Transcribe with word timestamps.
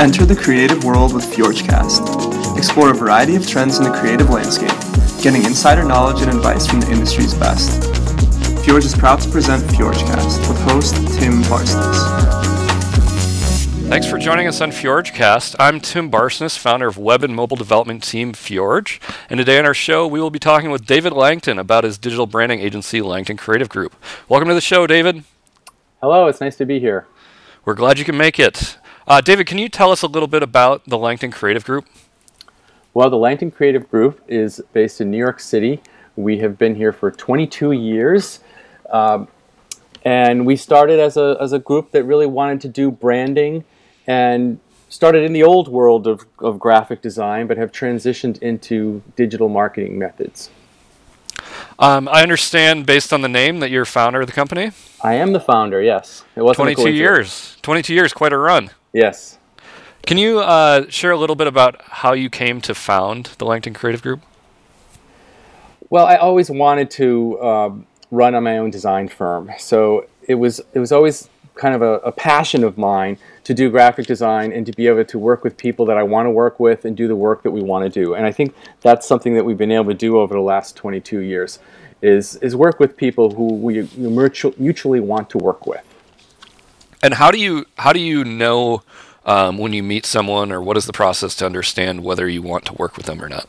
Enter 0.00 0.24
the 0.24 0.34
creative 0.34 0.82
world 0.82 1.12
with 1.12 1.26
FjorgeCast. 1.26 2.56
Explore 2.56 2.90
a 2.90 2.94
variety 2.94 3.36
of 3.36 3.46
trends 3.46 3.76
in 3.76 3.84
the 3.84 3.90
creative 3.90 4.30
landscape, 4.30 4.70
getting 5.22 5.44
insider 5.44 5.84
knowledge 5.84 6.22
and 6.22 6.30
advice 6.30 6.66
from 6.66 6.80
the 6.80 6.90
industry's 6.90 7.34
best. 7.34 7.82
Fjorge 8.64 8.86
is 8.86 8.94
proud 8.94 9.20
to 9.20 9.28
present 9.28 9.62
FjorgeCast 9.64 10.48
with 10.48 10.58
host 10.62 10.94
Tim 11.18 11.42
Barsness. 11.42 11.98
Thanks 13.90 14.06
for 14.06 14.16
joining 14.16 14.46
us 14.46 14.62
on 14.62 14.70
FjorgeCast. 14.70 15.56
I'm 15.58 15.80
Tim 15.80 16.10
Barsness, 16.10 16.56
founder 16.56 16.88
of 16.88 16.96
web 16.96 17.22
and 17.22 17.36
mobile 17.36 17.58
development 17.58 18.02
team 18.02 18.32
Fjorge, 18.32 19.00
and 19.28 19.36
today 19.36 19.58
on 19.58 19.66
our 19.66 19.74
show 19.74 20.06
we 20.06 20.18
will 20.18 20.30
be 20.30 20.38
talking 20.38 20.70
with 20.70 20.86
David 20.86 21.12
Langton 21.12 21.58
about 21.58 21.84
his 21.84 21.98
digital 21.98 22.26
branding 22.26 22.60
agency 22.60 23.02
Langton 23.02 23.36
Creative 23.36 23.68
Group. 23.68 23.94
Welcome 24.30 24.48
to 24.48 24.54
the 24.54 24.62
show, 24.62 24.86
David. 24.86 25.24
Hello, 26.00 26.26
it's 26.26 26.40
nice 26.40 26.56
to 26.56 26.64
be 26.64 26.80
here. 26.80 27.06
We're 27.66 27.74
glad 27.74 27.98
you 27.98 28.06
can 28.06 28.16
make 28.16 28.40
it. 28.40 28.78
Uh, 29.10 29.20
David, 29.20 29.48
can 29.48 29.58
you 29.58 29.68
tell 29.68 29.90
us 29.90 30.02
a 30.02 30.06
little 30.06 30.28
bit 30.28 30.40
about 30.40 30.84
the 30.86 30.96
Langton 30.96 31.32
Creative 31.32 31.64
Group? 31.64 31.84
Well, 32.94 33.10
the 33.10 33.16
Langton 33.16 33.50
Creative 33.50 33.90
Group 33.90 34.20
is 34.28 34.60
based 34.72 35.00
in 35.00 35.10
New 35.10 35.18
York 35.18 35.40
City. 35.40 35.82
We 36.14 36.38
have 36.38 36.56
been 36.56 36.76
here 36.76 36.92
for 36.92 37.10
22 37.10 37.72
years. 37.72 38.38
Um, 38.88 39.26
and 40.04 40.46
we 40.46 40.54
started 40.54 41.00
as 41.00 41.16
a, 41.16 41.36
as 41.40 41.52
a 41.52 41.58
group 41.58 41.90
that 41.90 42.04
really 42.04 42.26
wanted 42.26 42.60
to 42.60 42.68
do 42.68 42.92
branding 42.92 43.64
and 44.06 44.60
started 44.88 45.24
in 45.24 45.32
the 45.32 45.42
old 45.42 45.66
world 45.66 46.06
of, 46.06 46.24
of 46.38 46.60
graphic 46.60 47.02
design, 47.02 47.48
but 47.48 47.56
have 47.56 47.72
transitioned 47.72 48.40
into 48.40 49.02
digital 49.16 49.48
marketing 49.48 49.98
methods. 49.98 50.50
Um, 51.80 52.06
I 52.06 52.22
understand, 52.22 52.86
based 52.86 53.12
on 53.12 53.22
the 53.22 53.28
name, 53.28 53.58
that 53.58 53.72
you're 53.72 53.84
founder 53.84 54.20
of 54.20 54.28
the 54.28 54.32
company. 54.32 54.70
I 55.02 55.14
am 55.14 55.32
the 55.32 55.40
founder. 55.40 55.82
Yes, 55.82 56.22
it 56.36 56.42
was 56.42 56.54
22 56.54 56.92
years. 56.92 57.56
22 57.62 57.92
years, 57.92 58.12
quite 58.12 58.32
a 58.32 58.38
run. 58.38 58.70
Yes. 58.92 59.38
Can 60.06 60.18
you 60.18 60.40
uh, 60.40 60.88
share 60.88 61.12
a 61.12 61.16
little 61.16 61.36
bit 61.36 61.46
about 61.46 61.80
how 61.82 62.12
you 62.12 62.30
came 62.30 62.60
to 62.62 62.74
found 62.74 63.26
the 63.38 63.44
Langton 63.44 63.74
Creative 63.74 64.02
Group? 64.02 64.22
Well, 65.90 66.06
I 66.06 66.16
always 66.16 66.50
wanted 66.50 66.90
to 66.92 67.42
um, 67.42 67.86
run 68.10 68.34
on 68.34 68.44
my 68.44 68.58
own 68.58 68.70
design 68.70 69.08
firm, 69.08 69.50
so 69.58 70.06
it 70.26 70.36
was 70.36 70.60
it 70.72 70.78
was 70.78 70.92
always 70.92 71.28
kind 71.54 71.74
of 71.74 71.82
a, 71.82 71.94
a, 71.98 72.12
passion 72.12 72.64
of 72.64 72.78
mine 72.78 73.18
to 73.44 73.52
do 73.52 73.68
graphic 73.68 74.06
design 74.06 74.50
and 74.50 74.64
to 74.64 74.72
be 74.72 74.86
able 74.86 75.04
to 75.04 75.18
work 75.18 75.44
with 75.44 75.56
people 75.56 75.84
that 75.84 75.98
I 75.98 76.02
want 76.02 76.26
to 76.26 76.30
work 76.30 76.58
with 76.58 76.86
and 76.86 76.96
do 76.96 77.06
the 77.06 77.16
work 77.16 77.42
that 77.42 77.50
we 77.50 77.60
want 77.60 77.84
to 77.84 77.90
do. 77.90 78.14
And 78.14 78.24
I 78.24 78.32
think 78.32 78.54
that's 78.80 79.06
something 79.06 79.34
that 79.34 79.44
we've 79.44 79.58
been 79.58 79.72
able 79.72 79.90
to 79.90 79.94
do 79.94 80.18
over 80.18 80.32
the 80.32 80.40
last 80.40 80.74
22 80.76 81.18
years 81.18 81.58
is, 82.00 82.36
is 82.36 82.56
work 82.56 82.80
with 82.80 82.96
people 82.96 83.34
who 83.34 83.54
we 83.54 83.86
mutually 84.56 85.00
want 85.00 85.28
to 85.30 85.38
work 85.38 85.66
with. 85.66 85.84
And 87.02 87.14
how 87.14 87.30
do 87.30 87.38
you 87.38 87.66
how 87.78 87.92
do 87.92 88.00
you 88.00 88.24
know 88.24 88.82
um, 89.24 89.58
when 89.58 89.72
you 89.72 89.82
meet 89.82 90.06
someone, 90.06 90.52
or 90.52 90.60
what 90.60 90.76
is 90.76 90.86
the 90.86 90.92
process 90.92 91.34
to 91.36 91.46
understand 91.46 92.04
whether 92.04 92.28
you 92.28 92.42
want 92.42 92.64
to 92.66 92.74
work 92.74 92.96
with 92.96 93.06
them 93.06 93.22
or 93.22 93.28
not? 93.28 93.48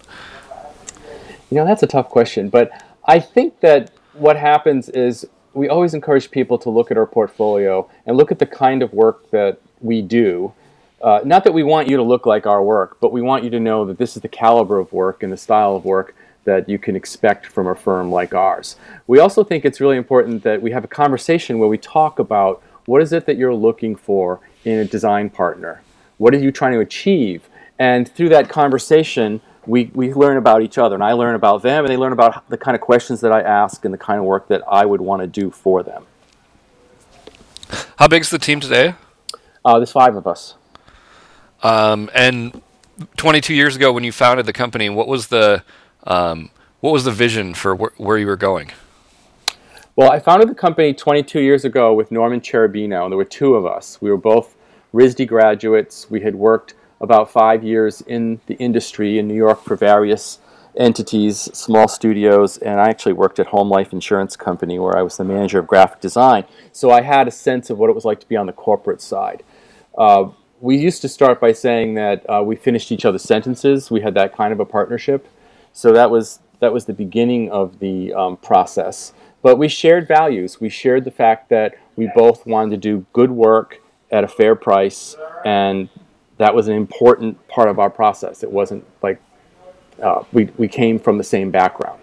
You 1.49 1.57
know, 1.57 1.65
that's 1.65 1.83
a 1.83 1.87
tough 1.87 2.09
question, 2.09 2.49
but 2.49 2.71
I 3.05 3.19
think 3.19 3.59
that 3.61 3.91
what 4.13 4.37
happens 4.37 4.89
is 4.89 5.27
we 5.53 5.67
always 5.67 5.93
encourage 5.93 6.31
people 6.31 6.57
to 6.59 6.69
look 6.69 6.91
at 6.91 6.97
our 6.97 7.05
portfolio 7.05 7.89
and 8.05 8.15
look 8.15 8.31
at 8.31 8.39
the 8.39 8.45
kind 8.45 8.81
of 8.81 8.93
work 8.93 9.29
that 9.31 9.59
we 9.81 10.01
do. 10.01 10.53
Uh, 11.01 11.19
not 11.25 11.43
that 11.43 11.53
we 11.53 11.63
want 11.63 11.87
you 11.87 11.97
to 11.97 12.03
look 12.03 12.25
like 12.25 12.45
our 12.45 12.63
work, 12.63 12.97
but 13.01 13.11
we 13.11 13.21
want 13.21 13.43
you 13.43 13.49
to 13.49 13.59
know 13.59 13.85
that 13.85 13.97
this 13.97 14.15
is 14.15 14.21
the 14.21 14.29
caliber 14.29 14.77
of 14.77 14.93
work 14.93 15.23
and 15.23 15.33
the 15.33 15.37
style 15.37 15.75
of 15.75 15.83
work 15.83 16.15
that 16.43 16.69
you 16.69 16.77
can 16.77 16.95
expect 16.95 17.45
from 17.45 17.67
a 17.67 17.75
firm 17.75 18.11
like 18.11 18.33
ours. 18.33 18.75
We 19.07 19.19
also 19.19 19.43
think 19.43 19.65
it's 19.65 19.81
really 19.81 19.97
important 19.97 20.43
that 20.43 20.61
we 20.61 20.71
have 20.71 20.83
a 20.83 20.87
conversation 20.87 21.59
where 21.59 21.69
we 21.69 21.77
talk 21.77 22.19
about 22.19 22.61
what 22.91 23.01
is 23.01 23.13
it 23.13 23.25
that 23.25 23.37
you're 23.37 23.55
looking 23.55 23.95
for 23.95 24.41
in 24.65 24.77
a 24.77 24.83
design 24.83 25.29
partner? 25.29 25.81
What 26.17 26.33
are 26.33 26.39
you 26.39 26.51
trying 26.51 26.73
to 26.73 26.81
achieve? 26.81 27.47
And 27.79 28.05
through 28.05 28.27
that 28.29 28.49
conversation, 28.49 29.39
we, 29.65 29.85
we 29.93 30.13
learn 30.13 30.35
about 30.35 30.61
each 30.61 30.77
other, 30.77 30.95
and 30.95 31.03
I 31.03 31.13
learn 31.13 31.35
about 31.35 31.61
them, 31.61 31.85
and 31.85 31.89
they 31.89 31.95
learn 31.95 32.11
about 32.11 32.49
the 32.49 32.57
kind 32.57 32.75
of 32.75 32.81
questions 32.81 33.21
that 33.21 33.31
I 33.31 33.39
ask 33.43 33.85
and 33.85 33.93
the 33.93 33.97
kind 33.97 34.19
of 34.19 34.25
work 34.25 34.49
that 34.49 34.61
I 34.67 34.85
would 34.85 34.99
want 34.99 35.21
to 35.21 35.27
do 35.27 35.51
for 35.51 35.83
them. 35.83 36.05
How 37.95 38.09
big 38.09 38.23
is 38.23 38.29
the 38.29 38.37
team 38.37 38.59
today? 38.59 38.95
Uh, 39.63 39.79
there's 39.79 39.93
five 39.93 40.17
of 40.17 40.27
us. 40.27 40.55
Um, 41.63 42.09
and 42.13 42.61
22 43.15 43.53
years 43.53 43.77
ago, 43.77 43.93
when 43.93 44.03
you 44.03 44.11
founded 44.11 44.45
the 44.45 44.53
company, 44.53 44.89
what 44.89 45.07
was 45.07 45.27
the 45.27 45.63
um, 46.03 46.49
what 46.81 46.91
was 46.91 47.05
the 47.05 47.11
vision 47.11 47.53
for 47.53 47.77
wh- 47.77 48.01
where 48.01 48.17
you 48.17 48.27
were 48.27 48.35
going? 48.35 48.71
Well, 49.93 50.09
I 50.09 50.19
founded 50.19 50.47
the 50.47 50.55
company 50.55 50.93
22 50.93 51.41
years 51.41 51.65
ago 51.65 51.93
with 51.93 52.13
Norman 52.13 52.39
Cherubino, 52.39 53.03
and 53.03 53.11
there 53.11 53.17
were 53.17 53.25
two 53.25 53.55
of 53.55 53.65
us. 53.65 54.01
We 54.01 54.09
were 54.09 54.15
both 54.15 54.55
RISD 54.93 55.27
graduates. 55.27 56.09
We 56.09 56.21
had 56.21 56.35
worked 56.35 56.75
about 57.01 57.29
five 57.29 57.61
years 57.61 57.99
in 57.99 58.39
the 58.45 58.53
industry 58.55 59.19
in 59.19 59.27
New 59.27 59.35
York 59.35 59.61
for 59.65 59.75
various 59.75 60.39
entities, 60.77 61.49
small 61.53 61.89
studios, 61.89 62.57
and 62.57 62.79
I 62.79 62.87
actually 62.87 63.13
worked 63.13 63.37
at 63.37 63.47
Home 63.47 63.69
Life 63.69 63.91
Insurance 63.91 64.37
Company 64.37 64.79
where 64.79 64.97
I 64.97 65.01
was 65.01 65.17
the 65.17 65.25
manager 65.25 65.59
of 65.59 65.67
graphic 65.67 65.99
design. 65.99 66.45
So 66.71 66.89
I 66.89 67.01
had 67.01 67.27
a 67.27 67.31
sense 67.31 67.69
of 67.69 67.77
what 67.77 67.89
it 67.89 67.93
was 67.93 68.05
like 68.05 68.21
to 68.21 68.27
be 68.29 68.37
on 68.37 68.45
the 68.45 68.53
corporate 68.53 69.01
side. 69.01 69.43
Uh, 69.97 70.29
we 70.61 70.77
used 70.77 71.01
to 71.01 71.09
start 71.09 71.41
by 71.41 71.51
saying 71.51 71.95
that 71.95 72.25
uh, 72.29 72.41
we 72.41 72.55
finished 72.55 72.93
each 72.93 73.03
other's 73.03 73.23
sentences. 73.23 73.91
We 73.91 73.99
had 73.99 74.13
that 74.13 74.33
kind 74.33 74.53
of 74.53 74.61
a 74.61 74.65
partnership. 74.65 75.27
So 75.73 75.91
that 75.91 76.09
was 76.09 76.39
that 76.61 76.71
was 76.71 76.85
the 76.85 76.93
beginning 76.93 77.49
of 77.51 77.79
the 77.79 78.13
um, 78.13 78.37
process. 78.37 79.11
But 79.41 79.57
we 79.57 79.67
shared 79.67 80.07
values. 80.07 80.61
We 80.61 80.69
shared 80.69 81.03
the 81.03 81.11
fact 81.11 81.49
that 81.49 81.75
we 81.95 82.09
both 82.15 82.45
wanted 82.45 82.71
to 82.71 82.77
do 82.77 83.05
good 83.13 83.31
work 83.31 83.81
at 84.11 84.23
a 84.23 84.27
fair 84.27 84.55
price 84.55 85.15
and 85.45 85.89
that 86.37 86.55
was 86.55 86.67
an 86.67 86.75
important 86.75 87.47
part 87.47 87.69
of 87.69 87.77
our 87.77 87.89
process. 87.89 88.41
It 88.41 88.51
wasn't 88.51 88.83
like 89.03 89.21
uh, 90.01 90.23
we, 90.31 90.45
we 90.57 90.67
came 90.67 90.97
from 90.97 91.19
the 91.19 91.23
same 91.23 91.51
background. 91.51 92.01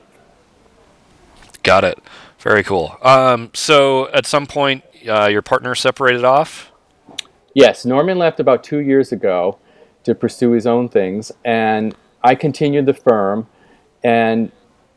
Got 1.65 1.83
it. 1.83 1.99
Very 2.39 2.63
cool. 2.63 2.97
Um, 3.03 3.51
so 3.53 4.09
at 4.13 4.27
some 4.27 4.47
point, 4.47 4.85
uh, 5.09 5.27
your 5.27 5.43
partner 5.43 5.75
separated 5.75 6.25
off? 6.25 6.71
Yes, 7.53 7.85
Norman 7.85 8.17
left 8.17 8.39
about 8.39 8.63
two 8.63 8.79
years 8.79 9.11
ago 9.11 9.59
to 10.05 10.15
pursue 10.15 10.53
his 10.53 10.67
own 10.67 10.89
things, 10.89 11.33
and 11.45 11.97
I 12.23 12.37
continued 12.37 12.87
the 12.87 12.95
firm. 12.95 13.49
And 14.05 14.53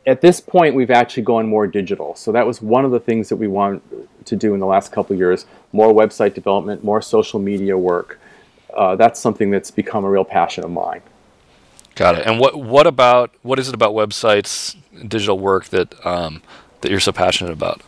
at 0.06 0.20
this 0.20 0.40
point, 0.40 0.74
we've 0.74 0.90
actually 0.90 1.22
gone 1.22 1.46
more 1.48 1.66
digital. 1.66 2.14
So 2.16 2.32
that 2.32 2.46
was 2.46 2.60
one 2.60 2.84
of 2.84 2.90
the 2.90 3.00
things 3.00 3.28
that 3.28 3.36
we 3.36 3.48
wanted 3.48 3.82
to 4.24 4.36
do 4.36 4.54
in 4.54 4.60
the 4.60 4.66
last 4.66 4.92
couple 4.92 5.16
years 5.16 5.46
more 5.72 5.92
website 5.92 6.34
development, 6.34 6.84
more 6.84 7.00
social 7.00 7.40
media 7.40 7.78
work 7.78 8.18
uh, 8.74 8.96
that's 8.96 9.20
something 9.20 9.50
that's 9.50 9.70
become 9.70 10.04
a 10.04 10.10
real 10.10 10.24
passion 10.24 10.64
of 10.64 10.70
mine. 10.70 11.02
Got 11.94 12.18
it. 12.18 12.26
And 12.26 12.40
what 12.40 12.58
what 12.58 12.86
about 12.86 13.34
what 13.42 13.58
is 13.58 13.68
it 13.68 13.74
about 13.74 13.92
websites, 13.92 14.76
digital 15.06 15.38
work 15.38 15.66
that 15.66 15.94
um, 16.06 16.42
that 16.80 16.90
you're 16.90 17.00
so 17.00 17.12
passionate 17.12 17.52
about? 17.52 17.82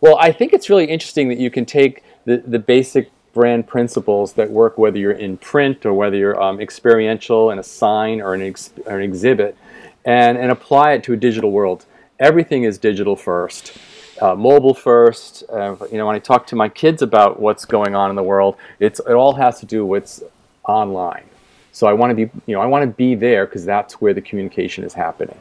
Well, 0.00 0.16
I 0.18 0.32
think 0.32 0.52
it's 0.52 0.70
really 0.70 0.84
interesting 0.84 1.28
that 1.28 1.38
you 1.38 1.50
can 1.50 1.64
take 1.64 2.04
the, 2.26 2.38
the 2.38 2.58
basic 2.58 3.10
brand 3.32 3.66
principles 3.66 4.34
that 4.34 4.50
work 4.50 4.78
whether 4.78 4.98
you're 4.98 5.10
in 5.10 5.36
print 5.36 5.84
or 5.84 5.92
whether 5.92 6.16
you're 6.16 6.40
um, 6.40 6.60
experiential 6.60 7.50
in 7.50 7.58
a 7.58 7.62
sign 7.62 8.20
or 8.20 8.34
an, 8.34 8.42
ex- 8.42 8.70
or 8.86 8.98
an 8.98 9.02
exhibit 9.02 9.56
and, 10.04 10.38
and 10.38 10.50
apply 10.50 10.92
it 10.92 11.04
to 11.04 11.12
a 11.12 11.16
digital 11.16 11.50
world. 11.50 11.86
Everything 12.18 12.64
is 12.64 12.78
digital 12.78 13.16
first 13.16 13.76
uh, 14.20 14.34
mobile 14.34 14.74
first. 14.74 15.44
Uh, 15.50 15.76
you 15.90 15.98
know, 15.98 16.06
when 16.06 16.16
I 16.16 16.18
talk 16.18 16.46
to 16.48 16.56
my 16.56 16.68
kids 16.68 17.02
about 17.02 17.40
what's 17.40 17.64
going 17.64 17.94
on 17.94 18.10
in 18.10 18.16
the 18.16 18.22
world, 18.22 18.56
it's 18.78 19.00
it 19.00 19.12
all 19.12 19.34
has 19.34 19.60
to 19.60 19.66
do 19.66 19.84
with 19.84 20.22
online. 20.64 21.24
So 21.72 21.86
I 21.86 21.92
want 21.92 22.10
to 22.10 22.14
be, 22.14 22.30
you 22.46 22.54
know, 22.54 22.60
I 22.60 22.66
want 22.66 22.82
to 22.82 22.96
be 22.96 23.14
there 23.14 23.46
because 23.46 23.64
that's 23.64 23.94
where 24.00 24.14
the 24.14 24.22
communication 24.22 24.84
is 24.84 24.94
happening. 24.94 25.36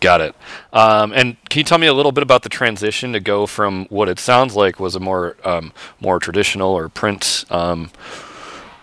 Got 0.00 0.22
it. 0.22 0.34
Um, 0.72 1.12
and 1.12 1.36
can 1.50 1.60
you 1.60 1.64
tell 1.64 1.78
me 1.78 1.86
a 1.86 1.92
little 1.92 2.12
bit 2.12 2.22
about 2.22 2.42
the 2.42 2.48
transition 2.48 3.12
to 3.12 3.20
go 3.20 3.46
from 3.46 3.86
what 3.90 4.08
it 4.08 4.18
sounds 4.18 4.56
like 4.56 4.80
was 4.80 4.94
a 4.94 5.00
more 5.00 5.36
um, 5.44 5.72
more 6.00 6.18
traditional 6.18 6.70
or 6.70 6.88
print 6.88 7.44
um, 7.50 7.90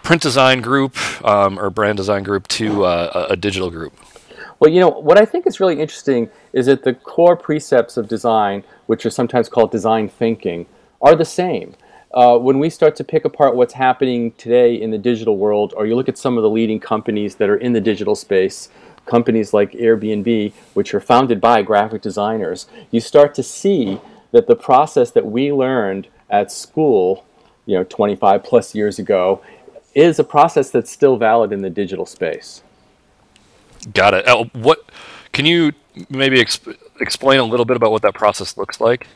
print 0.03 0.21
design 0.21 0.61
group 0.61 0.95
um, 1.25 1.59
or 1.59 1.69
brand 1.69 1.97
design 1.97 2.23
group 2.23 2.47
to 2.49 2.85
uh, 2.85 3.27
a 3.29 3.35
digital 3.35 3.69
group? 3.69 3.93
Well, 4.61 4.69
you 4.69 4.79
know, 4.79 4.89
what 4.89 5.17
I 5.19 5.25
think 5.25 5.47
is 5.47 5.59
really 5.59 5.79
interesting 5.79 6.29
is 6.53 6.67
that 6.67 6.83
the 6.83 6.93
core 6.93 7.35
precepts 7.35 7.97
of 7.97 8.07
design, 8.07 8.63
which 8.85 9.07
are 9.07 9.09
sometimes 9.09 9.49
called 9.49 9.71
design 9.71 10.07
thinking, 10.07 10.67
are 11.01 11.15
the 11.15 11.25
same. 11.25 11.73
Uh, 12.13 12.37
when 12.37 12.59
we 12.59 12.69
start 12.69 12.95
to 12.97 13.03
pick 13.03 13.25
apart 13.25 13.55
what's 13.55 13.73
happening 13.73 14.33
today 14.33 14.79
in 14.79 14.91
the 14.91 14.99
digital 14.99 15.35
world, 15.35 15.73
or 15.75 15.87
you 15.87 15.95
look 15.95 16.07
at 16.07 16.15
some 16.15 16.37
of 16.37 16.43
the 16.43 16.49
leading 16.49 16.79
companies 16.79 17.33
that 17.37 17.49
are 17.49 17.57
in 17.57 17.73
the 17.73 17.81
digital 17.81 18.13
space, 18.13 18.69
companies 19.07 19.51
like 19.51 19.71
Airbnb, 19.71 20.53
which 20.75 20.93
are 20.93 20.99
founded 20.99 21.41
by 21.41 21.63
graphic 21.63 22.03
designers, 22.03 22.67
you 22.91 22.99
start 22.99 23.33
to 23.33 23.41
see 23.41 23.99
that 24.31 24.45
the 24.45 24.55
process 24.55 25.09
that 25.09 25.25
we 25.25 25.51
learned 25.51 26.07
at 26.29 26.51
school, 26.51 27.25
you 27.65 27.75
know, 27.75 27.83
25 27.83 28.43
plus 28.43 28.75
years 28.75 28.99
ago, 28.99 29.41
is 29.95 30.19
a 30.19 30.23
process 30.23 30.69
that's 30.69 30.91
still 30.91 31.17
valid 31.17 31.51
in 31.51 31.63
the 31.63 31.69
digital 31.71 32.05
space. 32.05 32.61
Got 33.93 34.13
it. 34.13 34.27
Uh, 34.27 34.45
what 34.53 34.89
can 35.31 35.45
you 35.45 35.73
maybe 36.09 36.37
exp- 36.37 36.77
explain 36.99 37.39
a 37.39 37.43
little 37.43 37.65
bit 37.65 37.77
about 37.77 37.91
what 37.91 38.01
that 38.03 38.13
process 38.13 38.57
looks 38.57 38.79
like? 38.79 39.07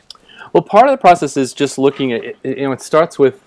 Well, 0.52 0.62
part 0.62 0.86
of 0.86 0.92
the 0.92 0.98
process 0.98 1.36
is 1.36 1.52
just 1.52 1.78
looking 1.78 2.12
at 2.12 2.24
it. 2.24 2.36
You 2.42 2.64
know, 2.64 2.72
it 2.72 2.80
starts 2.80 3.18
with 3.18 3.42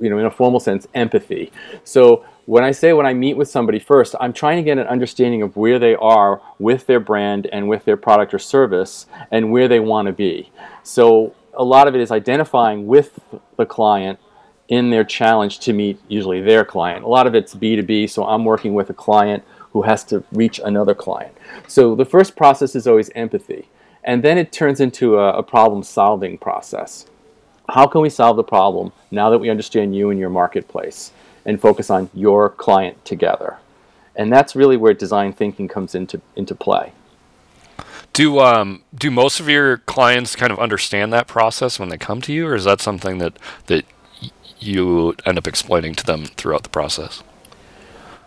you 0.00 0.10
know, 0.10 0.18
in 0.18 0.26
a 0.26 0.30
formal 0.30 0.60
sense, 0.60 0.86
empathy. 0.94 1.52
So 1.84 2.24
when 2.46 2.64
I 2.64 2.70
say 2.70 2.92
when 2.92 3.06
I 3.06 3.14
meet 3.14 3.36
with 3.36 3.48
somebody 3.48 3.78
first, 3.78 4.14
I'm 4.20 4.32
trying 4.32 4.56
to 4.56 4.62
get 4.62 4.78
an 4.78 4.86
understanding 4.86 5.42
of 5.42 5.56
where 5.56 5.78
they 5.78 5.94
are 5.96 6.40
with 6.58 6.86
their 6.86 7.00
brand 7.00 7.48
and 7.52 7.68
with 7.68 7.84
their 7.84 7.96
product 7.96 8.34
or 8.34 8.38
service 8.38 9.06
and 9.30 9.50
where 9.50 9.68
they 9.68 9.80
want 9.80 10.06
to 10.06 10.12
be. 10.12 10.50
So 10.82 11.34
a 11.54 11.64
lot 11.64 11.88
of 11.88 11.94
it 11.94 12.00
is 12.00 12.10
identifying 12.10 12.86
with 12.86 13.18
the 13.56 13.66
client 13.66 14.18
in 14.68 14.90
their 14.90 15.04
challenge 15.04 15.60
to 15.60 15.72
meet 15.72 15.98
usually 16.08 16.40
their 16.40 16.64
client. 16.64 17.04
A 17.04 17.08
lot 17.08 17.26
of 17.26 17.34
it's 17.34 17.54
B2B, 17.54 18.10
so 18.10 18.24
I'm 18.24 18.44
working 18.44 18.74
with 18.74 18.90
a 18.90 18.94
client 18.94 19.44
who 19.76 19.82
has 19.82 20.04
to 20.04 20.24
reach 20.32 20.58
another 20.64 20.94
client. 20.94 21.36
So 21.68 21.94
the 21.94 22.06
first 22.06 22.34
process 22.34 22.74
is 22.74 22.86
always 22.86 23.10
empathy. 23.14 23.68
And 24.04 24.22
then 24.22 24.38
it 24.38 24.50
turns 24.50 24.80
into 24.80 25.18
a, 25.18 25.36
a 25.36 25.42
problem 25.42 25.82
solving 25.82 26.38
process. 26.38 27.04
How 27.68 27.86
can 27.86 28.00
we 28.00 28.08
solve 28.08 28.36
the 28.38 28.42
problem 28.42 28.90
now 29.10 29.28
that 29.28 29.38
we 29.38 29.50
understand 29.50 29.94
you 29.94 30.08
and 30.08 30.18
your 30.18 30.30
marketplace 30.30 31.12
and 31.44 31.60
focus 31.60 31.90
on 31.90 32.08
your 32.14 32.48
client 32.48 33.04
together? 33.04 33.58
And 34.14 34.32
that's 34.32 34.56
really 34.56 34.78
where 34.78 34.94
design 34.94 35.34
thinking 35.34 35.68
comes 35.68 35.94
into, 35.94 36.22
into 36.36 36.54
play. 36.54 36.92
Do 38.14 38.38
um, 38.38 38.82
do 38.94 39.10
most 39.10 39.40
of 39.40 39.48
your 39.50 39.76
clients 39.76 40.36
kind 40.36 40.50
of 40.50 40.58
understand 40.58 41.12
that 41.12 41.26
process 41.26 41.78
when 41.78 41.90
they 41.90 41.98
come 41.98 42.22
to 42.22 42.32
you, 42.32 42.46
or 42.46 42.54
is 42.54 42.64
that 42.64 42.80
something 42.80 43.18
that 43.18 43.38
that 43.66 43.84
you 44.58 45.14
end 45.26 45.36
up 45.36 45.46
explaining 45.46 45.94
to 45.96 46.06
them 46.06 46.24
throughout 46.24 46.62
the 46.62 46.70
process? 46.70 47.22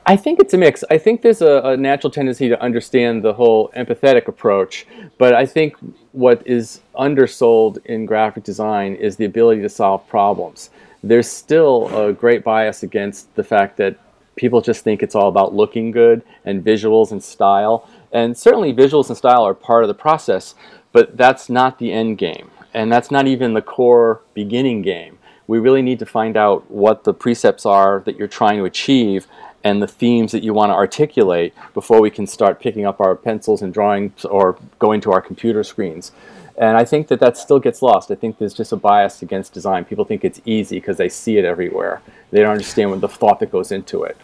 I 0.09 0.17
think 0.17 0.39
it's 0.39 0.55
a 0.55 0.57
mix. 0.57 0.83
I 0.89 0.97
think 0.97 1.21
there's 1.21 1.43
a, 1.43 1.61
a, 1.63 1.77
natural 1.77 2.09
tendency 2.09 2.49
to 2.49 2.59
understand 2.59 3.23
the 3.23 3.31
whole 3.31 3.69
empathetic 3.77 4.27
approach, 4.27 4.87
but 5.19 5.35
I 5.35 5.45
think 5.45 5.75
what 6.13 6.41
is 6.47 6.81
undersold 6.95 7.77
in 7.85 8.07
graphic 8.07 8.43
design 8.43 8.95
is 8.95 9.17
the 9.17 9.25
ability 9.25 9.61
to 9.61 9.69
solve 9.69 10.07
problems. 10.07 10.71
There's 11.03 11.29
still 11.29 11.95
a 11.95 12.11
great 12.11 12.43
bias 12.43 12.81
against 12.81 13.35
the 13.35 13.43
fact 13.43 13.77
that 13.77 13.99
people 14.35 14.61
just 14.61 14.83
think 14.83 15.03
it's 15.03 15.13
all 15.13 15.27
about 15.27 15.53
looking 15.53 15.91
good 15.91 16.23
and 16.43 16.65
visuals 16.65 17.11
and 17.11 17.23
style. 17.23 17.87
And 18.11 18.35
certainly 18.35 18.73
visuals 18.73 19.09
and 19.09 19.17
style 19.17 19.43
are 19.43 19.53
part 19.53 19.83
of 19.83 19.89
the 19.89 19.93
process, 19.93 20.55
but 20.91 21.17
that's 21.17 21.49
not 21.49 21.77
the 21.77 21.91
end 21.91 22.17
game. 22.17 22.49
And 22.73 22.91
that's 22.91 23.11
not 23.11 23.27
even 23.27 23.53
the 23.53 23.61
core 23.61 24.21
beginning 24.33 24.81
game. 24.81 25.19
We 25.45 25.59
really 25.59 25.81
need 25.83 25.99
to 25.99 26.05
find 26.05 26.35
out 26.35 26.69
what 26.69 27.03
the 27.03 27.13
precepts 27.13 27.65
are 27.65 28.01
that 28.05 28.17
you're 28.17 28.27
trying 28.27 28.57
to 28.57 28.65
achieve 28.65 29.27
and 29.63 29.81
the 29.81 29.87
themes 29.87 30.31
that 30.31 30.43
you 30.43 30.53
want 30.53 30.69
to 30.69 30.75
articulate 30.75 31.53
before 31.73 32.01
we 32.01 32.09
can 32.09 32.25
start 32.25 32.59
picking 32.59 32.85
up 32.85 32.99
our 33.01 33.15
pencils 33.15 33.61
and 33.61 33.73
drawing 33.73 34.13
or 34.25 34.57
going 34.79 35.01
to 35.01 35.11
our 35.11 35.21
computer 35.21 35.63
screens. 35.63 36.11
And 36.57 36.75
I 36.75 36.83
think 36.83 37.07
that 37.07 37.21
that 37.21 37.37
still 37.37 37.59
gets 37.59 37.81
lost. 37.81 38.11
I 38.11 38.15
think 38.15 38.37
there's 38.37 38.53
just 38.53 38.73
a 38.73 38.75
bias 38.75 39.21
against 39.21 39.53
design. 39.53 39.85
People 39.85 40.03
think 40.03 40.25
it's 40.25 40.41
easy 40.45 40.77
because 40.77 40.97
they 40.97 41.07
see 41.07 41.37
it 41.37 41.45
everywhere. 41.45 42.01
They 42.31 42.41
don't 42.41 42.51
understand 42.51 42.91
what 42.91 43.01
the 43.01 43.07
thought 43.07 43.39
that 43.39 43.51
goes 43.51 43.71
into 43.71 44.03
it. 44.03 44.17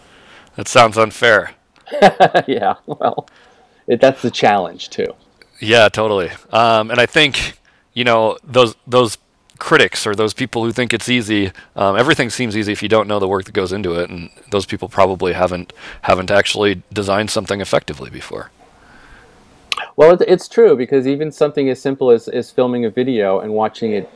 That 0.57 0.67
sounds 0.67 0.97
unfair. 0.97 1.51
yeah, 2.47 2.75
well, 2.85 3.27
it, 3.87 4.01
that's 4.01 4.21
the 4.21 4.31
challenge 4.31 4.89
too. 4.89 5.07
Yeah, 5.59 5.87
totally. 5.87 6.29
Um, 6.51 6.91
and 6.91 6.99
I 6.99 7.05
think 7.05 7.59
you 7.93 8.03
know 8.03 8.37
those 8.43 8.75
those 8.85 9.17
critics 9.59 10.05
or 10.05 10.15
those 10.15 10.33
people 10.33 10.63
who 10.63 10.71
think 10.71 10.93
it's 10.93 11.09
easy. 11.09 11.51
Um, 11.75 11.97
everything 11.97 12.29
seems 12.29 12.57
easy 12.57 12.71
if 12.71 12.83
you 12.83 12.89
don't 12.89 13.07
know 13.07 13.19
the 13.19 13.27
work 13.27 13.45
that 13.45 13.53
goes 13.53 13.71
into 13.71 13.99
it, 13.99 14.09
and 14.09 14.29
those 14.51 14.65
people 14.65 14.89
probably 14.89 15.33
haven't 15.33 15.73
haven't 16.01 16.31
actually 16.31 16.81
designed 16.91 17.29
something 17.29 17.61
effectively 17.61 18.09
before. 18.09 18.51
Well, 19.95 20.17
it's 20.21 20.47
true 20.47 20.75
because 20.75 21.07
even 21.07 21.31
something 21.31 21.69
as 21.69 21.81
simple 21.81 22.11
as, 22.11 22.27
as 22.27 22.51
filming 22.51 22.85
a 22.85 22.89
video 22.89 23.39
and 23.39 23.53
watching 23.53 23.93
it 23.93 24.09